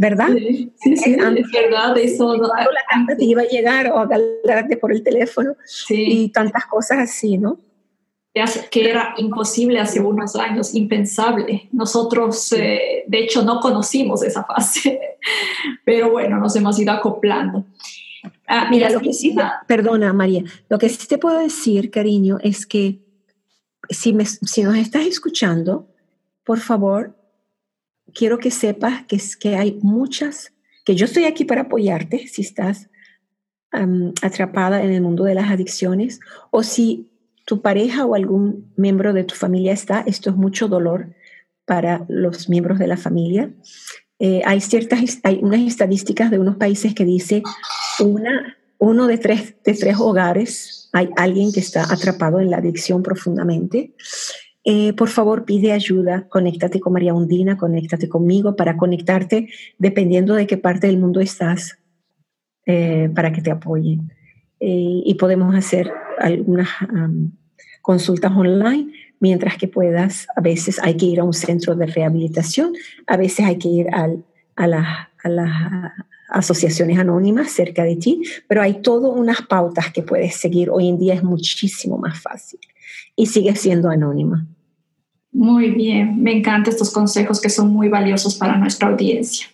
¿verdad? 0.00 0.28
Sí, 0.28 0.72
sí, 0.96 1.12
es 1.12 1.50
verdad, 1.52 1.96
eso. 1.98 2.34
La 2.34 2.84
carta 2.88 3.16
te 3.18 3.24
iba 3.24 3.42
a 3.42 3.44
llegar 3.44 3.92
o 3.92 3.98
a 3.98 4.02
agarrarte 4.02 4.78
por 4.78 4.92
el 4.92 5.02
teléfono 5.02 5.54
y 5.90 6.30
tantas 6.30 6.64
cosas 6.64 7.00
así, 7.00 7.36
¿no? 7.36 7.58
que 8.70 8.88
era 8.88 9.14
imposible 9.18 9.78
hace 9.78 10.00
unos 10.00 10.36
años, 10.36 10.74
impensable. 10.74 11.68
Nosotros, 11.72 12.52
eh, 12.52 13.04
de 13.06 13.18
hecho, 13.18 13.42
no 13.42 13.60
conocimos 13.60 14.22
esa 14.22 14.44
fase, 14.44 15.18
pero 15.84 16.10
bueno, 16.10 16.38
nos 16.38 16.56
hemos 16.56 16.78
ido 16.78 16.92
acoplando. 16.92 17.66
Ah, 18.46 18.68
mira, 18.70 18.88
lo 18.88 19.00
que 19.00 19.12
sí, 19.12 19.36
perdona 19.66 20.12
María, 20.12 20.44
lo 20.68 20.78
que 20.78 20.88
sí 20.88 21.06
te 21.08 21.18
puedo 21.18 21.38
decir, 21.40 21.90
cariño, 21.90 22.38
es 22.40 22.66
que 22.66 23.00
si, 23.90 24.14
me, 24.14 24.24
si 24.24 24.62
nos 24.62 24.76
estás 24.76 25.04
escuchando, 25.06 25.88
por 26.44 26.60
favor, 26.60 27.19
quiero 28.14 28.38
que 28.38 28.50
sepas 28.50 29.04
que, 29.06 29.20
que 29.38 29.56
hay 29.56 29.78
muchas, 29.82 30.52
que 30.84 30.94
yo 30.94 31.04
estoy 31.04 31.24
aquí 31.24 31.44
para 31.44 31.62
apoyarte 31.62 32.26
si 32.26 32.42
estás 32.42 32.88
atrapada 34.22 34.82
en 34.82 34.90
el 34.90 35.00
mundo 35.00 35.24
de 35.24 35.34
las 35.34 35.50
adicciones 35.50 36.18
o 36.50 36.64
si 36.64 37.08
tu 37.44 37.62
pareja 37.62 38.04
o 38.04 38.14
algún 38.14 38.72
miembro 38.76 39.12
de 39.12 39.24
tu 39.24 39.34
familia 39.34 39.72
está, 39.72 40.00
esto 40.06 40.30
es 40.30 40.36
mucho 40.36 40.66
dolor 40.66 41.14
para 41.66 42.04
los 42.08 42.48
miembros 42.48 42.78
de 42.78 42.88
la 42.88 42.96
familia. 42.96 43.50
Eh, 44.18 44.42
hay 44.44 44.60
ciertas, 44.60 45.20
hay 45.22 45.38
unas 45.40 45.60
estadísticas 45.60 46.30
de 46.30 46.38
unos 46.38 46.56
países 46.56 46.94
que 46.94 47.04
dice 47.04 47.42
una, 48.00 48.56
uno 48.78 49.06
de 49.06 49.18
tres, 49.18 49.54
de 49.64 49.74
tres 49.74 49.96
hogares 49.98 50.80
hay 50.92 51.10
alguien 51.16 51.52
que 51.52 51.60
está 51.60 51.84
atrapado 51.92 52.40
en 52.40 52.50
la 52.50 52.58
adicción 52.58 53.02
profundamente. 53.02 53.94
Eh, 54.72 54.92
por 54.92 55.08
favor, 55.08 55.44
pide 55.44 55.72
ayuda, 55.72 56.28
conéctate 56.28 56.78
con 56.78 56.92
María 56.92 57.12
Undina, 57.12 57.56
conéctate 57.56 58.08
conmigo 58.08 58.54
para 58.54 58.76
conectarte 58.76 59.48
dependiendo 59.78 60.34
de 60.34 60.46
qué 60.46 60.58
parte 60.58 60.86
del 60.86 60.96
mundo 60.96 61.20
estás, 61.20 61.76
eh, 62.66 63.10
para 63.12 63.32
que 63.32 63.40
te 63.42 63.50
apoyen. 63.50 64.12
y 64.60 65.14
podemos 65.14 65.54
hacer 65.54 65.90
algunas 66.18 66.68
consultas 67.82 68.30
online, 68.30 68.92
mientras 69.18 69.56
que 69.56 69.66
puedas, 69.66 70.28
a 70.36 70.40
veces 70.40 70.78
hay 70.80 70.96
que 70.96 71.06
ir 71.06 71.18
a 71.18 71.24
un 71.24 71.32
centro 71.32 71.74
de 71.74 71.86
rehabilitación, 71.86 72.74
a 73.08 73.16
veces 73.16 73.46
hay 73.46 73.56
que 73.56 73.68
ir 73.68 73.86
a, 73.92 74.08
las 74.68 75.92
asociaciones 76.28 76.96
anónimas 76.96 77.50
cerca 77.50 77.82
de 77.82 77.96
ti, 77.96 78.22
pero 78.46 78.62
hay 78.62 78.82
todas 78.82 79.10
unas 79.16 79.42
pautas 79.42 79.90
que 79.92 80.02
puedes 80.02 80.36
seguir. 80.36 80.70
Hoy 80.70 80.88
en 80.88 80.98
día 80.98 81.14
es 81.14 81.24
muchísimo 81.24 81.98
más 81.98 82.20
fácil 82.20 82.60
y 83.16 83.26
sigue 83.26 83.56
siendo 83.56 83.88
anónima. 83.88 84.46
Muy 85.32 85.70
bien, 85.70 86.22
me 86.22 86.32
encantan 86.32 86.72
estos 86.72 86.92
consejos 86.92 87.40
que 87.40 87.50
son 87.50 87.72
muy 87.72 87.88
valiosos 87.88 88.34
para 88.34 88.56
nuestra 88.56 88.88
audiencia. 88.88 89.46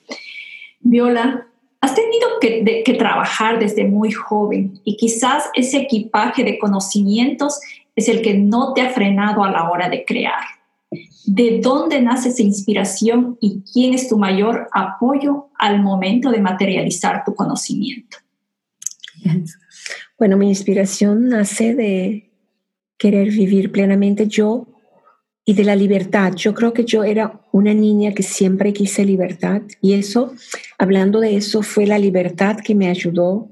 Viola, 0.81 1.47
has 1.81 1.95
tenido 1.95 2.29
que, 2.41 2.95
trabajar 2.99 3.59
desde 3.59 3.85
muy 3.85 4.11
joven 4.11 4.81
y 4.85 4.97
quizás 4.97 5.45
ese 5.55 5.79
equipaje 5.79 6.45
de 6.45 6.59
conocimientos 6.59 7.61
es 7.95 8.09
el 8.09 8.23
que 8.23 8.35
no 8.35 8.73
te 8.73 8.81
ha 8.81 8.91
frenado 8.91 9.45
a 9.45 9.51
la 9.51 9.71
hora 9.71 9.89
de 9.89 10.05
crear. 10.05 10.43
¿De 11.27 11.61
dónde 11.61 12.01
nace 12.01 12.31
esa 12.31 12.43
inspiración 12.43 13.37
y 13.41 13.63
quién 13.73 13.93
es 13.93 14.09
tu 14.09 14.17
mayor 14.17 14.69
apoyo 14.73 15.49
al 15.59 15.83
momento 15.83 16.31
de 16.31 16.41
materializar 16.41 17.25
tu 17.25 17.35
conocimiento? 17.35 18.19
Bueno, 20.19 20.37
mi 20.37 20.49
inspiración 20.49 21.29
nace 21.29 21.75
de 21.75 22.31
querer 22.97 23.31
vivir 23.31 23.73
plenamente 23.73 24.27
yo 24.27 24.67
y 25.49 25.55
de 25.55 25.65
la 25.65 25.77
libertad. 25.77 26.35
Yo 26.35 26.53
creo 26.53 26.75
que 26.75 26.85
yo 26.85 27.05
era 27.05 27.41
una 27.53 27.73
niña 27.73 28.13
que 28.13 28.25
siempre 28.25 28.73
quise 28.73 29.05
libertad 29.05 29.63
y 29.81 29.95
eso, 29.95 30.35
hablando 30.77 31.21
de 31.21 31.37
eso, 31.37 31.63
fue 31.63 31.87
la 31.87 31.99
libertad 31.99 32.57
que 32.59 32.75
me 32.75 32.89
ayudó 32.89 33.49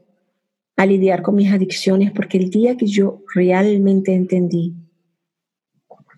a 0.77 0.85
lidiar 0.87 1.23
con 1.23 1.37
mis 1.37 1.53
adicciones, 1.53 2.11
porque 2.11 2.37
el 2.37 2.51
día 2.51 2.77
que 2.77 2.87
yo 2.87 3.23
realmente 3.33 4.13
entendí 4.13 4.75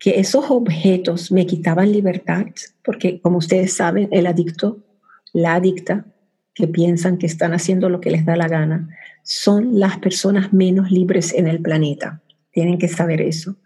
que 0.00 0.18
esos 0.18 0.50
objetos 0.50 1.30
me 1.30 1.46
quitaban 1.46 1.92
libertad, 1.92 2.46
porque 2.82 3.20
como 3.20 3.38
ustedes 3.38 3.74
saben, 3.74 4.08
el 4.12 4.26
adicto, 4.26 4.78
la 5.34 5.54
adicta, 5.54 6.06
que 6.54 6.66
piensan 6.66 7.18
que 7.18 7.26
están 7.26 7.52
haciendo 7.52 7.90
lo 7.90 8.00
que 8.00 8.10
les 8.10 8.24
da 8.24 8.34
la 8.34 8.48
gana, 8.48 8.88
son 9.22 9.78
las 9.78 9.98
personas 9.98 10.54
menos 10.54 10.90
libres 10.90 11.34
en 11.34 11.48
el 11.48 11.60
planeta. 11.60 12.22
Tienen 12.50 12.78
que 12.78 12.88
saber 12.88 13.20
eso. 13.20 13.56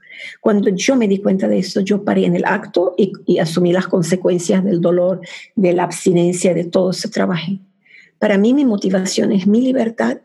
Cuando 0.41 0.71
yo 0.71 0.97
me 0.97 1.09
di 1.09 1.19
cuenta 1.19 1.49
de 1.49 1.59
eso, 1.59 1.81
yo 1.81 2.05
paré 2.05 2.27
en 2.27 2.37
el 2.37 2.45
acto 2.45 2.95
y, 2.97 3.13
y 3.27 3.39
asumí 3.39 3.73
las 3.73 3.87
consecuencias 3.87 4.65
del 4.65 4.81
dolor, 4.81 5.21
de 5.57 5.73
la 5.73 5.85
abstinencia, 5.85 6.55
de 6.55 6.65
todo 6.65 6.91
ese 6.91 7.09
trabajo. 7.09 7.53
Para 8.19 8.37
mí 8.37 8.53
mi 8.53 8.65
motivación 8.65 9.33
es 9.33 9.47
mi 9.47 9.63
libertad 9.63 10.19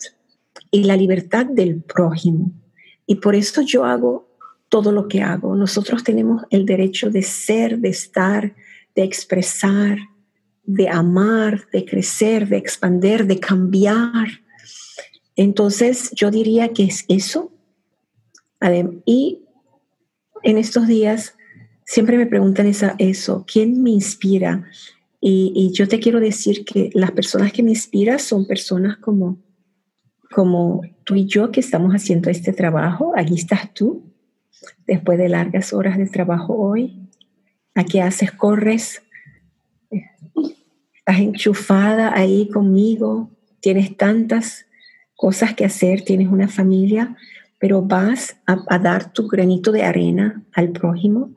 y 0.70 0.84
la 0.84 0.98
libertad 0.98 1.46
del 1.46 1.82
prójimo. 1.82 2.52
Y 3.08 3.16
por 3.16 3.36
eso 3.36 3.62
yo 3.62 3.86
hago 3.86 4.28
todo 4.70 4.92
lo 4.92 5.08
que 5.08 5.22
hago. 5.22 5.56
Nosotros 5.56 6.04
tenemos 6.04 6.44
el 6.50 6.66
derecho 6.66 7.10
de 7.10 7.22
ser, 7.22 7.80
de 7.80 7.90
estar, 7.90 8.54
de 8.96 9.04
expresar, 9.04 9.98
de 10.64 10.90
amar, 10.90 11.68
de 11.72 11.86
crecer, 11.86 12.50
de 12.50 12.58
expander, 12.58 13.28
de 13.28 13.40
cambiar. 13.40 14.42
Entonces 15.36 16.12
yo 16.14 16.32
diría 16.32 16.70
que 16.70 16.84
es 16.84 17.06
eso. 17.08 17.52
Y 19.06 19.45
en 20.46 20.58
estos 20.58 20.88
días 20.88 21.36
siempre 21.84 22.18
me 22.18 22.26
preguntan 22.26 22.68
eso, 22.68 23.46
¿quién 23.46 23.84
me 23.84 23.90
inspira? 23.92 24.64
Y, 25.20 25.52
y, 25.56 25.72
yo 25.74 25.88
te 25.88 26.00
quiero 26.00 26.20
decir 26.20 26.64
que 26.64 26.90
las 26.94 27.12
personas 27.12 27.52
que 27.52 27.64
me 27.64 27.72
inspiran 27.72 28.20
son 28.20 28.46
personas 28.46 28.98
como 28.98 29.40
como 30.36 30.82
tú 31.06 31.16
y 31.16 31.28
yo 31.28 31.50
que 31.50 31.62
estamos 31.62 31.94
haciendo 31.94 32.30
este 32.30 32.52
trabajo, 32.52 33.14
aquí 33.16 33.36
estás 33.36 33.74
tú, 33.74 34.04
después 34.86 35.18
de 35.18 35.30
largas 35.30 35.72
horas 35.72 35.98
de 35.98 36.08
trabajo 36.08 36.54
hoy, 36.58 37.08
¿a 37.74 37.86
qué 37.86 38.02
haces? 38.02 38.34
Corres, 38.34 39.02
estás 39.90 41.20
enchufada 41.20 42.14
ahí 42.14 42.50
conmigo, 42.50 43.30
tienes 43.62 43.96
tantas 43.96 44.66
cosas 45.16 45.54
que 45.54 45.64
hacer, 45.64 46.02
tienes 46.02 46.28
una 46.28 46.50
familia, 46.50 47.16
pero 47.60 47.82
vas 47.82 48.38
a, 48.46 48.78
dar 48.80 49.12
tu 49.14 49.28
granito 49.28 49.72
de 49.72 49.84
arena 49.84 50.44
al 50.54 50.72
prójimo, 50.72 51.36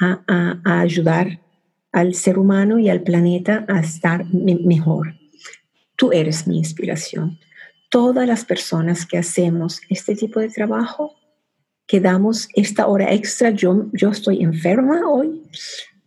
a, 0.00 0.60
ayudar 0.64 1.40
al 1.92 2.14
ser 2.14 2.38
humano 2.38 2.78
y 2.78 2.88
al 2.88 3.02
planeta 3.02 3.64
a 3.68 3.80
estar 3.80 4.24
mejor. 4.32 5.14
Tú 5.96 6.12
eres 6.12 6.46
mi 6.46 6.58
inspiración 6.58 7.38
todas 7.88 8.26
las 8.26 8.44
personas 8.44 9.06
que 9.06 9.18
hacemos 9.18 9.80
este 9.88 10.14
tipo 10.14 10.40
de 10.40 10.48
trabajo, 10.48 11.14
que 11.86 12.00
damos 12.00 12.48
esta 12.54 12.86
hora 12.86 13.12
extra, 13.12 13.50
yo, 13.50 13.86
yo 13.92 14.10
estoy 14.10 14.42
enferma 14.42 15.08
hoy, 15.08 15.42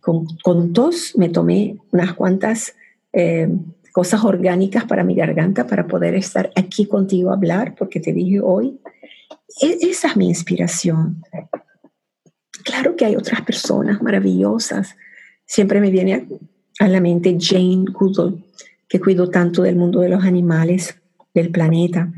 con, 0.00 0.26
con 0.42 0.72
tos, 0.72 1.16
me 1.16 1.28
tomé 1.28 1.76
unas 1.90 2.14
cuantas 2.14 2.74
eh, 3.12 3.48
cosas 3.92 4.24
orgánicas 4.24 4.84
para 4.84 5.04
mi 5.04 5.14
garganta 5.14 5.66
para 5.66 5.86
poder 5.86 6.14
estar 6.14 6.50
aquí 6.54 6.86
contigo 6.86 7.30
a 7.30 7.34
hablar, 7.34 7.74
porque 7.76 8.00
te 8.00 8.12
dije 8.12 8.40
hoy, 8.40 8.78
esa 9.60 10.08
es 10.08 10.16
mi 10.16 10.28
inspiración. 10.28 11.22
Claro 12.64 12.96
que 12.96 13.04
hay 13.04 13.16
otras 13.16 13.42
personas 13.42 14.02
maravillosas. 14.02 14.96
Siempre 15.46 15.80
me 15.80 15.90
viene 15.90 16.14
a, 16.14 16.84
a 16.84 16.88
la 16.88 17.00
mente 17.00 17.36
Jane 17.38 17.84
Goodall, 17.90 18.44
que 18.88 19.00
cuidó 19.00 19.30
tanto 19.30 19.62
del 19.62 19.76
mundo 19.76 20.00
de 20.00 20.08
los 20.08 20.24
animales 20.24 20.96
del 21.34 21.50
planeta. 21.50 22.12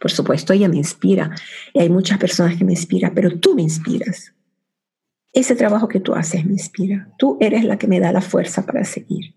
Por 0.00 0.10
supuesto, 0.10 0.52
ella 0.52 0.68
me 0.68 0.76
inspira 0.76 1.34
y 1.72 1.80
hay 1.80 1.88
muchas 1.88 2.18
personas 2.18 2.56
que 2.56 2.64
me 2.64 2.72
inspiran, 2.72 3.14
pero 3.14 3.38
tú 3.38 3.54
me 3.54 3.62
inspiras. 3.62 4.32
Ese 5.32 5.54
trabajo 5.54 5.88
que 5.88 6.00
tú 6.00 6.14
haces 6.14 6.44
me 6.44 6.52
inspira. 6.52 7.14
Tú 7.18 7.36
eres 7.40 7.64
la 7.64 7.78
que 7.78 7.86
me 7.86 8.00
da 8.00 8.12
la 8.12 8.20
fuerza 8.20 8.64
para 8.64 8.84
seguir. 8.84 9.34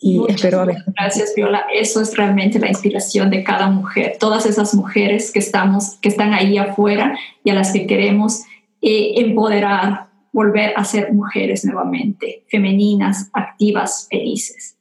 Y 0.00 0.20
espero 0.28 0.64
ver. 0.64 0.84
Gracias, 0.96 1.32
Viola. 1.34 1.66
Eso 1.74 2.00
es 2.00 2.16
realmente 2.16 2.58
la 2.58 2.68
inspiración 2.68 3.30
de 3.30 3.42
cada 3.42 3.68
mujer. 3.68 4.16
Todas 4.20 4.46
esas 4.46 4.74
mujeres 4.74 5.32
que, 5.32 5.40
estamos, 5.40 5.96
que 5.96 6.08
están 6.08 6.32
ahí 6.32 6.56
afuera 6.56 7.18
y 7.42 7.50
a 7.50 7.54
las 7.54 7.72
que 7.72 7.86
queremos 7.86 8.42
eh, 8.80 9.14
empoderar, 9.16 10.08
volver 10.32 10.72
a 10.76 10.84
ser 10.84 11.12
mujeres 11.12 11.64
nuevamente, 11.64 12.44
femeninas, 12.48 13.28
activas, 13.32 14.06
felices. 14.08 14.76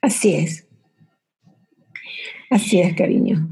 Así 0.00 0.34
es. 0.34 0.66
Así 2.50 2.80
es, 2.80 2.94
cariño. 2.94 3.48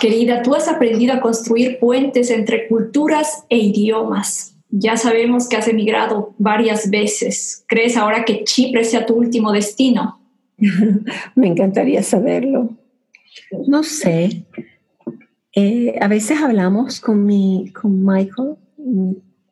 Querida, 0.00 0.42
tú 0.42 0.54
has 0.54 0.68
aprendido 0.68 1.14
a 1.14 1.20
construir 1.20 1.78
puentes 1.78 2.30
entre 2.30 2.68
culturas 2.68 3.44
e 3.48 3.58
idiomas. 3.58 4.49
Ya 4.70 4.96
sabemos 4.96 5.48
que 5.48 5.56
has 5.56 5.68
emigrado 5.68 6.34
varias 6.38 6.90
veces. 6.90 7.64
¿Crees 7.66 7.96
ahora 7.96 8.24
que 8.24 8.44
Chipre 8.44 8.84
sea 8.84 9.04
tu 9.04 9.14
último 9.14 9.52
destino? 9.52 10.20
Me 11.34 11.48
encantaría 11.48 12.02
saberlo. 12.02 12.70
No 13.66 13.82
sé. 13.82 14.44
Eh, 15.54 15.96
a 16.00 16.08
veces 16.08 16.40
hablamos 16.40 17.00
con, 17.00 17.24
mi, 17.24 17.72
con 17.72 18.04
Michael, 18.04 18.56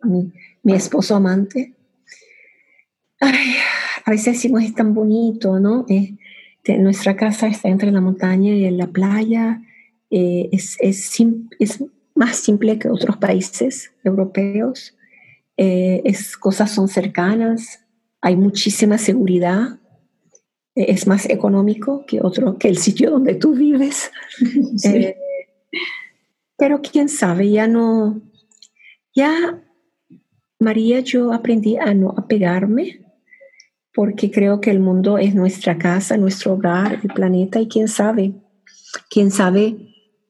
mi, 0.05 0.73
esposo 0.73 1.17
amante. 1.17 1.75
a 3.21 4.11
veces 4.11 4.35
decimos 4.35 4.63
es 4.63 4.75
tan 4.75 4.95
bonito, 4.95 5.59
¿no? 5.59 5.85
Eh, 5.89 6.17
nuestra 6.79 7.17
casa 7.17 7.49
está 7.49 7.69
entre 7.69 7.91
la 7.91 8.01
montaña 8.01 8.55
y 8.55 8.71
la 8.71 8.87
playa. 8.87 9.63
Eh, 10.11 10.49
es, 10.53 10.77
es, 10.81 11.83
más 12.15 12.37
simple 12.37 12.79
que 12.79 12.89
otros 12.89 13.17
países 13.17 13.93
europeos. 14.03 14.98
Eh, 15.61 16.03
es, 16.05 16.37
cosas 16.37 16.71
son 16.71 16.87
cercanas, 16.87 17.81
hay 18.21 18.37
muchísima 18.37 18.97
seguridad, 18.97 19.81
eh, 20.77 20.87
es 20.89 21.09
más 21.09 21.29
económico 21.29 22.07
que, 22.07 22.21
otro, 22.23 22.57
que 22.59 22.69
el 22.69 22.79
sitio 22.79 23.11
donde 23.11 23.35
tú 23.35 23.55
vives. 23.55 24.11
Eh, 24.85 25.17
pero 26.57 26.81
quién 26.81 27.09
sabe, 27.09 27.51
ya 27.51 27.67
no, 27.67 28.21
ya 29.15 29.63
María, 30.61 31.01
yo 31.01 31.33
aprendí 31.33 31.77
a 31.77 31.93
no 31.95 32.15
apegarme 32.17 33.05
porque 33.93 34.31
creo 34.31 34.61
que 34.61 34.71
el 34.71 34.81
mundo 34.81 35.19
es 35.19 35.35
nuestra 35.35 35.77
casa, 35.77 36.17
nuestro 36.17 36.55
hogar, 36.55 37.01
el 37.03 37.11
planeta 37.11 37.61
y 37.61 37.69
quién 37.69 37.89
sabe, 37.89 38.33
quién 39.11 39.31
sabe 39.31 39.77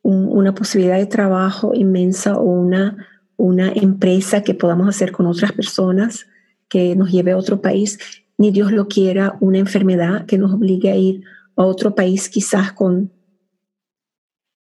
una 0.03 0.55
posibilidad 0.55 0.97
de 0.97 1.07
trabajo 1.07 1.75
inmensa 1.75 2.39
o 2.39 2.45
una 2.45 3.07
una 3.39 3.73
empresa 3.73 4.43
que 4.43 4.53
podamos 4.53 4.89
hacer 4.89 5.13
con 5.13 5.27
otras 5.27 5.53
personas, 5.53 6.27
que 6.69 6.95
nos 6.95 7.11
lleve 7.11 7.31
a 7.31 7.39
otro 7.39 7.63
país, 7.63 7.99
ni 8.37 8.51
Dios 8.51 8.73
lo 8.73 8.89
quiera, 8.89 9.39
una 9.41 9.59
enfermedad 9.59 10.27
que 10.27 10.37
nos 10.37 10.53
obligue 10.53 10.91
a 10.91 10.97
ir 10.97 11.23
a 11.57 11.65
otro 11.65 11.95
país 11.95 12.29
quizás 12.29 12.73
con 12.73 13.11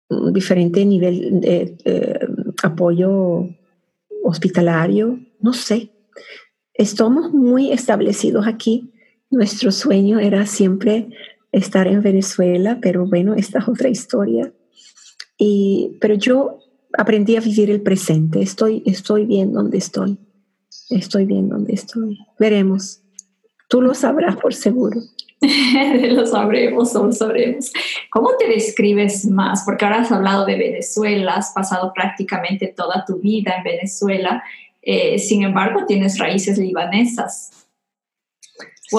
un 0.09 0.31
diferente 0.31 0.85
nivel 0.85 1.41
de 1.41 1.75
apoyo 2.63 3.49
hospitalario, 4.23 5.19
no 5.41 5.53
sé. 5.53 5.91
Estamos 6.73 7.33
muy 7.33 7.71
establecidos 7.71 8.47
aquí. 8.47 8.93
Nuestro 9.29 9.71
sueño 9.71 10.19
era 10.19 10.45
siempre 10.45 11.09
estar 11.51 11.87
en 11.87 12.01
Venezuela, 12.01 12.79
pero 12.81 13.07
bueno, 13.07 13.33
esta 13.33 13.59
es 13.59 13.67
otra 13.67 13.89
historia. 13.89 14.53
Y, 15.37 15.97
pero 15.99 16.13
yo 16.15 16.59
aprendí 16.97 17.35
a 17.35 17.41
vivir 17.41 17.69
el 17.69 17.81
presente. 17.81 18.41
Estoy, 18.41 18.83
estoy 18.85 19.25
bien 19.25 19.53
donde 19.53 19.77
estoy. 19.77 20.17
Estoy 20.89 21.25
bien 21.25 21.49
donde 21.49 21.73
estoy. 21.73 22.17
Veremos. 22.39 23.01
Tú 23.69 23.81
lo 23.81 23.93
sabrás 23.93 24.35
por 24.37 24.53
seguro. 24.53 24.99
lo 26.09 26.25
sabremos, 26.25 26.93
lo 26.93 27.11
sabremos. 27.11 27.71
¿Cómo 28.09 28.31
te 28.39 28.47
describes 28.47 29.25
más? 29.25 29.63
Porque 29.65 29.85
ahora 29.85 30.01
has 30.01 30.11
hablado 30.11 30.45
de 30.45 30.57
Venezuela, 30.57 31.35
has 31.35 31.51
pasado 31.53 31.93
prácticamente 31.93 32.73
toda 32.75 33.05
tu 33.05 33.19
vida 33.19 33.55
en 33.57 33.63
Venezuela. 33.63 34.43
Eh, 34.81 35.19
sin 35.19 35.43
embargo, 35.43 35.85
tienes 35.85 36.17
raíces 36.17 36.57
libanesas. 36.57 37.51
sí. 38.89 38.97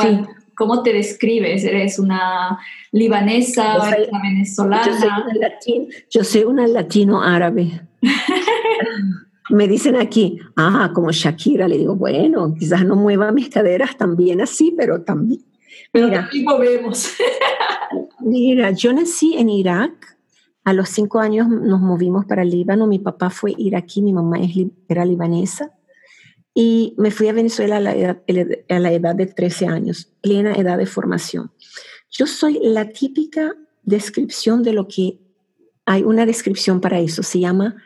¿Cómo 0.58 0.82
te 0.82 0.92
describes? 0.92 1.62
¿Eres 1.62 2.00
una 2.00 2.58
libanesa, 2.90 3.76
una 3.76 4.20
venezolana? 4.20 4.82
Yo 6.10 6.24
soy 6.24 6.42
una, 6.42 6.66
latino 6.66 7.22
árabe. 7.22 7.80
Me 9.50 9.68
dicen 9.68 9.96
aquí, 9.96 10.40
ah, 10.56 10.90
como 10.92 11.12
Shakira, 11.12 11.68
le 11.68 11.78
digo, 11.78 11.94
bueno, 11.94 12.54
quizás 12.58 12.84
no 12.84 12.96
mueva 12.96 13.30
mis 13.30 13.48
caderas 13.48 13.96
también 13.96 14.40
así, 14.40 14.74
pero 14.76 15.02
también. 15.02 15.40
mira, 15.94 16.28
vemos. 16.58 17.14
mira, 18.20 18.72
yo 18.72 18.92
nací 18.92 19.36
en 19.38 19.48
Irak. 19.48 20.18
A 20.64 20.74
los 20.74 20.90
cinco 20.90 21.20
años 21.20 21.48
nos 21.48 21.80
movimos 21.80 22.26
para 22.26 22.44
Líbano. 22.44 22.86
Mi 22.86 22.98
papá 22.98 23.30
fue 23.30 23.54
iraquí, 23.56 24.02
mi 24.02 24.12
mamá 24.12 24.38
era 24.88 25.04
libanesa. 25.06 25.70
Y 26.60 26.94
me 26.96 27.12
fui 27.12 27.28
a 27.28 27.32
Venezuela 27.32 27.76
a 27.76 27.80
la, 27.80 27.92
edad, 27.94 29.14
de 29.14 29.26
13 29.26 29.66
años, 29.68 30.08
plena 30.20 30.54
edad 30.54 30.76
de 30.76 30.86
formación. 30.86 31.52
Yo 32.10 32.26
soy 32.26 32.58
la 32.60 32.88
típica 32.88 33.54
descripción 33.84 34.64
de 34.64 34.72
lo 34.72 34.88
que 34.88 35.20
hay 35.86 36.02
una 36.02 36.26
descripción 36.26 36.80
para 36.80 36.98
eso, 36.98 37.22
se 37.22 37.38
llama 37.38 37.76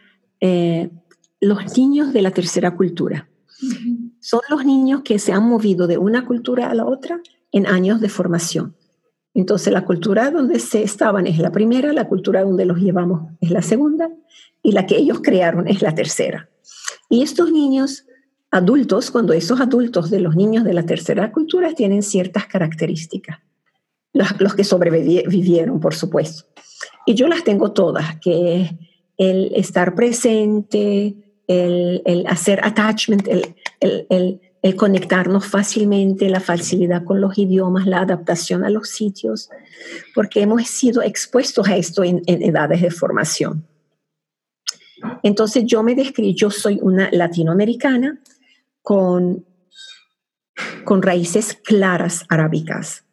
eh, 0.41 0.89
los 1.39 1.77
niños 1.77 2.15
de 2.15 2.23
la 2.23 2.31
tercera 2.31 2.75
cultura. 2.75 3.29
Son 4.21 4.41
los 4.49 4.65
niños 4.65 5.03
que 5.05 5.19
se 5.19 5.33
han 5.33 5.47
movido 5.47 5.87
de 5.87 5.99
una 5.99 6.25
cultura 6.25 6.71
a 6.71 6.75
la 6.75 6.87
otra 6.87 7.21
en 7.51 7.67
años 7.67 8.01
de 8.01 8.09
formación. 8.09 8.75
Entonces 9.35 9.71
la 9.71 9.85
cultura 9.85 10.31
donde 10.31 10.59
se 10.61 10.83
estaban 10.83 11.27
es 11.27 11.37
la 11.37 11.53
primera, 11.53 11.93
la 11.93 12.09
cultura 12.09 12.43
donde 12.43 12.65
los 12.65 12.79
llevamos 12.79 13.33
es 13.43 13.51
la 13.51 13.61
segunda 13.61 14.09
y 14.63 14.73
la 14.73 14.87
que 14.87 14.97
ellos 14.97 15.21
crearon 15.23 15.69
es 15.69 15.83
la 15.83 15.95
tercera. 15.95 16.49
Y 17.11 17.23
estos 17.23 17.53
niños 17.53 18.07
adultos, 18.53 19.11
cuando 19.11 19.33
esos 19.33 19.61
adultos 19.61 20.11
de 20.11 20.21
los 20.21 20.37
niños 20.37 20.63
de 20.63 20.75
la 20.75 20.85
tercera 20.85 21.33
cultura 21.33 21.75
tienen 21.75 22.03
ciertas 22.03 22.47
características, 22.47 23.39
los, 24.13 24.55
que 24.55 24.63
sobrevivieron, 24.63 25.81
por 25.81 25.95
supuesto. 25.95 26.45
Y 27.07 27.15
yo 27.15 27.29
las 27.29 27.45
tengo 27.45 27.73
todas, 27.73 28.21
que 28.21 28.71
el 29.17 29.53
estar 29.57 29.95
presente, 29.95 31.15
el, 31.49 32.27
hacer 32.29 32.61
attachment, 32.63 33.27
el, 33.81 34.41
conectarnos 34.77 35.47
fácilmente, 35.47 36.29
la 36.29 36.41
facilidad 36.41 37.05
con 37.05 37.23
los 37.23 37.39
idiomas, 37.39 37.87
la 37.87 38.01
adaptación 38.01 38.65
a 38.65 38.71
los 38.71 38.91
sitios, 38.91 39.49
porque 40.15 40.43
hemos 40.43 40.69
sido 40.69 41.03
expuestos 41.03 41.67
a 41.69 41.77
esto 41.77 42.05
en, 42.05 42.23
en 42.27 42.43
edades 42.43 42.83
de 42.83 42.91
formación. 42.91 43.67
Entonces 45.23 45.65
yo 45.65 45.83
me 45.83 45.95
describo, 45.95 46.37
yo 46.37 46.51
soy 46.51 46.79
una 46.83 47.09
latinoamericana 47.11 48.21
con, 48.83 49.47
con 50.85 51.03
raíces 51.03 51.55
claras 51.55 52.25
arábicas 52.29 53.05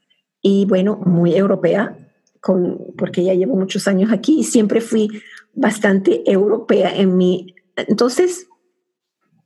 y 0.41 0.65
bueno, 0.65 0.97
muy 1.05 1.35
europea, 1.35 1.97
con, 2.41 2.79
porque 2.97 3.23
ya 3.23 3.33
llevo 3.33 3.55
muchos 3.55 3.87
años 3.87 4.11
aquí 4.11 4.39
y 4.39 4.43
siempre 4.43 4.81
fui 4.81 5.09
bastante 5.53 6.29
europea 6.29 6.95
en 6.95 7.17
mi... 7.17 7.55
Entonces, 7.75 8.47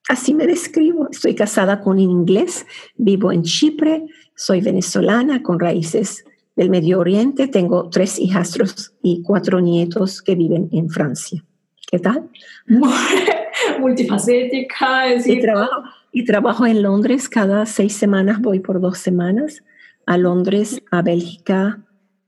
así 0.07 0.33
me 0.33 0.45
describo. 0.45 1.09
Estoy 1.09 1.36
casada 1.36 1.81
con 1.81 1.93
un 1.93 1.99
inglés, 1.99 2.65
vivo 2.95 3.31
en 3.31 3.43
Chipre, 3.43 4.05
soy 4.36 4.62
venezolana 4.62 5.41
con 5.41 5.59
raíces 5.59 6.25
del 6.55 6.69
Medio 6.69 6.99
Oriente, 6.99 7.47
tengo 7.47 7.89
tres 7.89 8.19
hijastros 8.19 8.93
y 9.01 9.23
cuatro 9.23 9.59
nietos 9.59 10.21
que 10.21 10.36
viven 10.36 10.69
en 10.71 10.89
Francia. 10.89 11.43
¿Qué 11.89 11.97
tal? 11.99 12.29
Multifacética. 13.79 15.07
Es 15.07 15.27
y 15.27 15.39
trabajo, 15.39 15.83
y 16.13 16.26
trabajo 16.26 16.65
en 16.67 16.84
Londres 16.84 17.28
cada 17.28 17.65
seis 17.65 17.93
semanas, 17.95 18.39
voy 18.39 18.60
por 18.60 18.80
dos 18.80 18.99
semanas 18.99 19.63
a 20.06 20.17
Londres, 20.17 20.82
a 20.91 21.02
Bélgica 21.02 21.80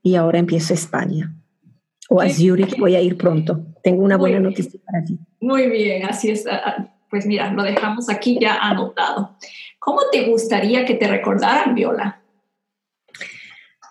y 0.01 0.15
ahora 0.15 0.39
empiezo 0.39 0.73
a 0.73 0.75
España. 0.75 1.35
O 2.09 2.19
a 2.21 2.29
Zurich 2.29 2.77
voy 2.77 2.95
a 2.95 3.01
ir 3.01 3.17
pronto. 3.17 3.65
Tengo 3.83 4.03
una 4.03 4.17
buena 4.17 4.39
noticia 4.39 4.79
para 4.85 5.03
ti. 5.03 5.19
Muy 5.39 5.69
bien, 5.69 6.05
así 6.05 6.29
es. 6.31 6.45
Ah, 6.47 6.61
ah, 6.65 6.95
pues 7.09 7.25
mira, 7.25 7.51
lo 7.53 7.63
dejamos 7.63 8.09
aquí 8.09 8.37
ya 8.39 8.57
anotado. 8.57 9.37
¿Cómo 9.79 10.01
te 10.11 10.29
gustaría 10.29 10.85
que 10.85 10.95
te 10.95 11.07
recordaran, 11.07 11.75
Viola? 11.75 12.21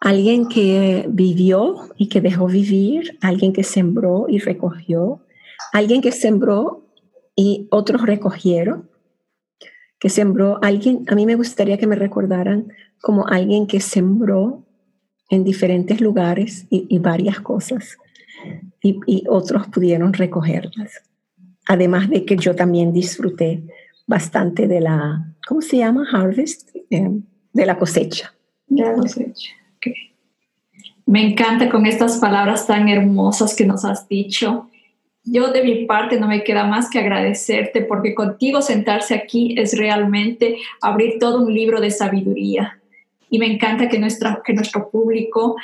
Alguien 0.00 0.48
que 0.48 1.06
vivió 1.08 1.88
y 1.96 2.08
que 2.08 2.20
dejó 2.20 2.46
vivir, 2.46 3.16
alguien 3.20 3.52
que 3.52 3.62
sembró 3.62 4.26
y 4.28 4.38
recogió, 4.38 5.24
alguien 5.72 6.00
que 6.00 6.12
sembró 6.12 6.84
y 7.34 7.66
otros 7.70 8.02
recogieron, 8.02 8.90
que 10.04 10.10
sembró 10.10 10.58
alguien, 10.60 11.06
a 11.08 11.14
mí 11.14 11.24
me 11.24 11.34
gustaría 11.34 11.78
que 11.78 11.86
me 11.86 11.96
recordaran 11.96 12.70
como 13.00 13.26
alguien 13.26 13.66
que 13.66 13.80
sembró 13.80 14.62
en 15.30 15.44
diferentes 15.44 16.02
lugares 16.02 16.66
y, 16.68 16.98
varias 16.98 17.40
cosas 17.40 17.96
y, 18.82 19.24
otros 19.30 19.66
pudieron 19.68 20.12
recogerlas. 20.12 21.00
Además 21.66 22.10
de 22.10 22.26
que 22.26 22.36
yo 22.36 22.54
también 22.54 22.92
disfruté 22.92 23.62
bastante 24.06 24.68
de 24.68 24.82
la, 24.82 25.34
¿cómo 25.48 25.62
se 25.62 25.78
llama? 25.78 26.06
Harvest, 26.12 26.76
eh, 26.90 27.10
de 27.54 27.64
la 27.64 27.78
cosecha. 27.78 28.34
De 28.66 28.82
la 28.82 28.92
cosecha. 28.92 29.52
Me 31.06 31.30
encanta 31.30 31.70
con 31.70 31.86
estas 31.86 32.18
palabras 32.18 32.66
tan 32.66 32.90
hermosas 32.90 33.56
que 33.56 33.64
nos 33.64 33.86
has 33.86 34.06
dicho. 34.06 34.68
Yo 35.24 35.48
de 35.48 35.62
mi 35.62 35.86
parte 35.86 36.20
no 36.20 36.28
me 36.28 36.44
queda 36.44 36.64
más 36.64 36.90
que 36.90 36.98
agradecerte 36.98 37.82
porque 37.82 38.14
contigo 38.14 38.60
sentarse 38.60 39.14
aquí 39.14 39.54
es 39.58 39.76
realmente 39.76 40.58
abrir 40.80 41.18
todo 41.18 41.40
un 41.42 41.52
libro 41.52 41.80
de 41.80 41.90
sabiduría. 41.90 42.78
Y 43.30 43.38
me 43.38 43.46
encanta 43.46 43.88
que, 43.88 43.98
nuestra, 43.98 44.42
que 44.44 44.52
nuestro 44.52 44.90
público 44.90 45.56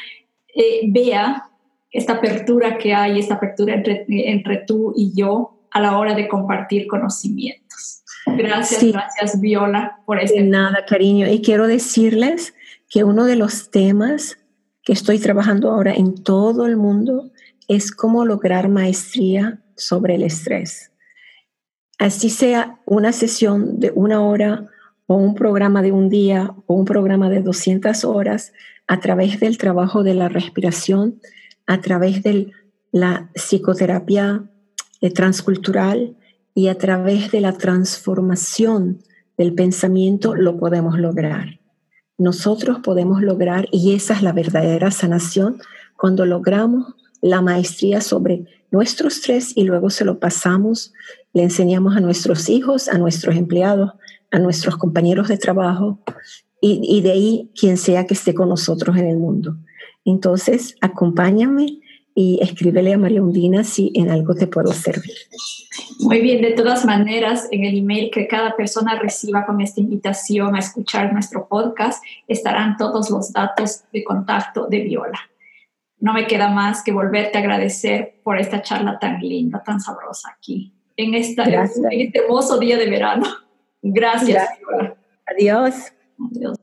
eh, 0.55 0.81
vea 0.89 1.45
esta 1.91 2.15
apertura 2.15 2.79
que 2.79 2.95
hay, 2.95 3.19
esta 3.19 3.35
apertura 3.35 3.75
entre, 3.75 4.05
entre 4.09 4.59
tú 4.59 4.95
y 4.97 5.13
yo 5.15 5.59
a 5.71 5.81
la 5.81 5.99
hora 5.99 6.15
de 6.15 6.29
compartir 6.29 6.87
conocimientos. 6.87 8.03
Gracias, 8.27 8.83
gracias 8.85 9.41
Viola 9.41 9.99
por 10.05 10.21
este. 10.21 10.41
De 10.41 10.49
nada, 10.49 10.85
cariño. 10.87 11.29
Y 11.29 11.43
quiero 11.43 11.67
decirles 11.67 12.55
que 12.89 13.05
uno 13.05 13.25
de 13.25 13.37
los 13.37 13.71
temas 13.71 14.39
que 14.83 14.93
estoy 14.93 15.19
trabajando 15.19 15.71
ahora 15.71 15.95
en 15.95 16.23
todo 16.23 16.67
el 16.67 16.77
mundo 16.77 17.31
es 17.71 17.93
cómo 17.93 18.25
lograr 18.25 18.69
maestría 18.69 19.63
sobre 19.77 20.17
el 20.17 20.25
estrés. 20.25 20.91
Así 22.01 22.29
sea 22.29 22.81
una 22.85 23.13
sesión 23.13 23.79
de 23.79 23.93
una 23.95 24.23
hora 24.23 24.67
o 25.07 25.15
un 25.15 25.37
programa 25.37 25.81
de 25.81 25.93
un 25.93 26.09
día 26.09 26.53
o 26.67 26.75
un 26.75 26.85
programa 26.85 27.31
de 27.31 27.43
200 27.43 28.05
horas 28.05 28.53
a 28.89 28.99
través 28.99 29.39
del 29.39 29.57
trabajo 29.57 30.03
de 30.03 30.15
la 30.15 30.29
respiración, 30.29 31.21
a 31.69 31.81
través 31.81 32.25
de 32.25 32.51
la 32.91 33.31
psicoterapia 33.35 34.51
eh, 35.01 35.13
transcultural 35.13 36.17
y 36.55 36.67
a 36.67 36.77
través 36.77 37.31
de 37.31 37.41
la 37.41 37.53
transformación 37.53 38.99
del 39.39 39.55
pensamiento 39.55 40.35
lo 40.35 40.59
podemos 40.59 40.99
lograr. 40.99 41.61
Nosotros 42.19 42.81
podemos 42.81 43.23
lograr, 43.23 43.69
y 43.71 43.95
esa 43.95 44.15
es 44.15 44.23
la 44.23 44.33
verdadera 44.33 44.91
sanación, 44.91 45.59
cuando 45.97 46.27
logramos 46.27 46.97
la 47.21 47.41
maestría 47.43 48.01
sobre 48.01 48.45
nuestro 48.71 49.09
estrés 49.09 49.57
y 49.57 49.65
luego 49.65 49.91
se 49.91 50.05
lo 50.05 50.19
pasamos, 50.19 50.93
le 51.33 51.43
enseñamos 51.43 51.97
a 51.97 52.01
nuestros 52.01 52.49
hijos, 52.49 52.89
a 52.89 52.99
nuestros 52.99 53.37
empleados, 53.37 53.93
a 54.31 54.39
nuestros 54.39 54.77
compañeros 54.77 55.29
de 55.29 55.39
trabajo 55.39 55.99
y, 56.61 56.81
y 56.83 57.01
de 57.01 57.13
ahí 57.13 57.51
quien 57.59 57.77
sea 57.77 58.07
que 58.07 58.15
esté 58.15 58.35
con 58.35 58.49
nosotros 58.49 58.97
en 58.97 59.07
el 59.07 59.17
mundo. 59.17 59.57
Entonces, 60.05 60.77
acompáñame 60.81 61.81
y 62.15 62.39
escríbele 62.43 62.93
a 62.93 62.99
María 62.99 63.23
Undina 63.23 63.65
si 63.65 63.93
en 63.95 64.11
algo 64.11 64.35
te 64.35 64.47
puedo 64.47 64.73
servir. 64.73 65.15
Muy 66.01 66.21
bien, 66.21 66.43
de 66.43 66.53
todas 66.53 66.85
maneras, 66.85 67.49
en 67.51 67.65
el 67.65 67.79
email 67.79 68.11
que 68.11 68.27
cada 68.27 68.57
persona 68.57 68.99
reciba 68.99 69.47
con 69.47 69.61
esta 69.61 69.81
invitación 69.81 70.55
a 70.55 70.59
escuchar 70.59 71.13
nuestro 71.13 71.47
podcast 71.49 72.03
estarán 72.27 72.77
todos 72.77 73.11
los 73.11 73.33
datos 73.33 73.85
de 73.93 74.03
contacto 74.05 74.67
de 74.67 74.81
Viola. 74.81 75.30
No 76.01 76.13
me 76.13 76.27
queda 76.27 76.49
más 76.49 76.83
que 76.83 76.93
volverte 76.93 77.39
a 77.39 77.41
agradecer 77.43 78.21
por 78.23 78.39
esta 78.39 78.63
charla 78.63 78.99
tan 78.99 79.21
linda, 79.21 79.63
tan 79.63 79.81
sabrosa 79.81 80.31
aquí, 80.37 80.73
en, 80.97 81.15
esta, 81.15 81.45
en 81.45 82.01
este 82.01 82.19
hermoso 82.19 82.59
día 82.59 82.79
de 82.79 82.89
verano. 82.89 83.27
Gracias, 83.83 84.49
Viola. 84.59 84.97
Adiós. 85.27 85.93
Adiós. 86.31 86.57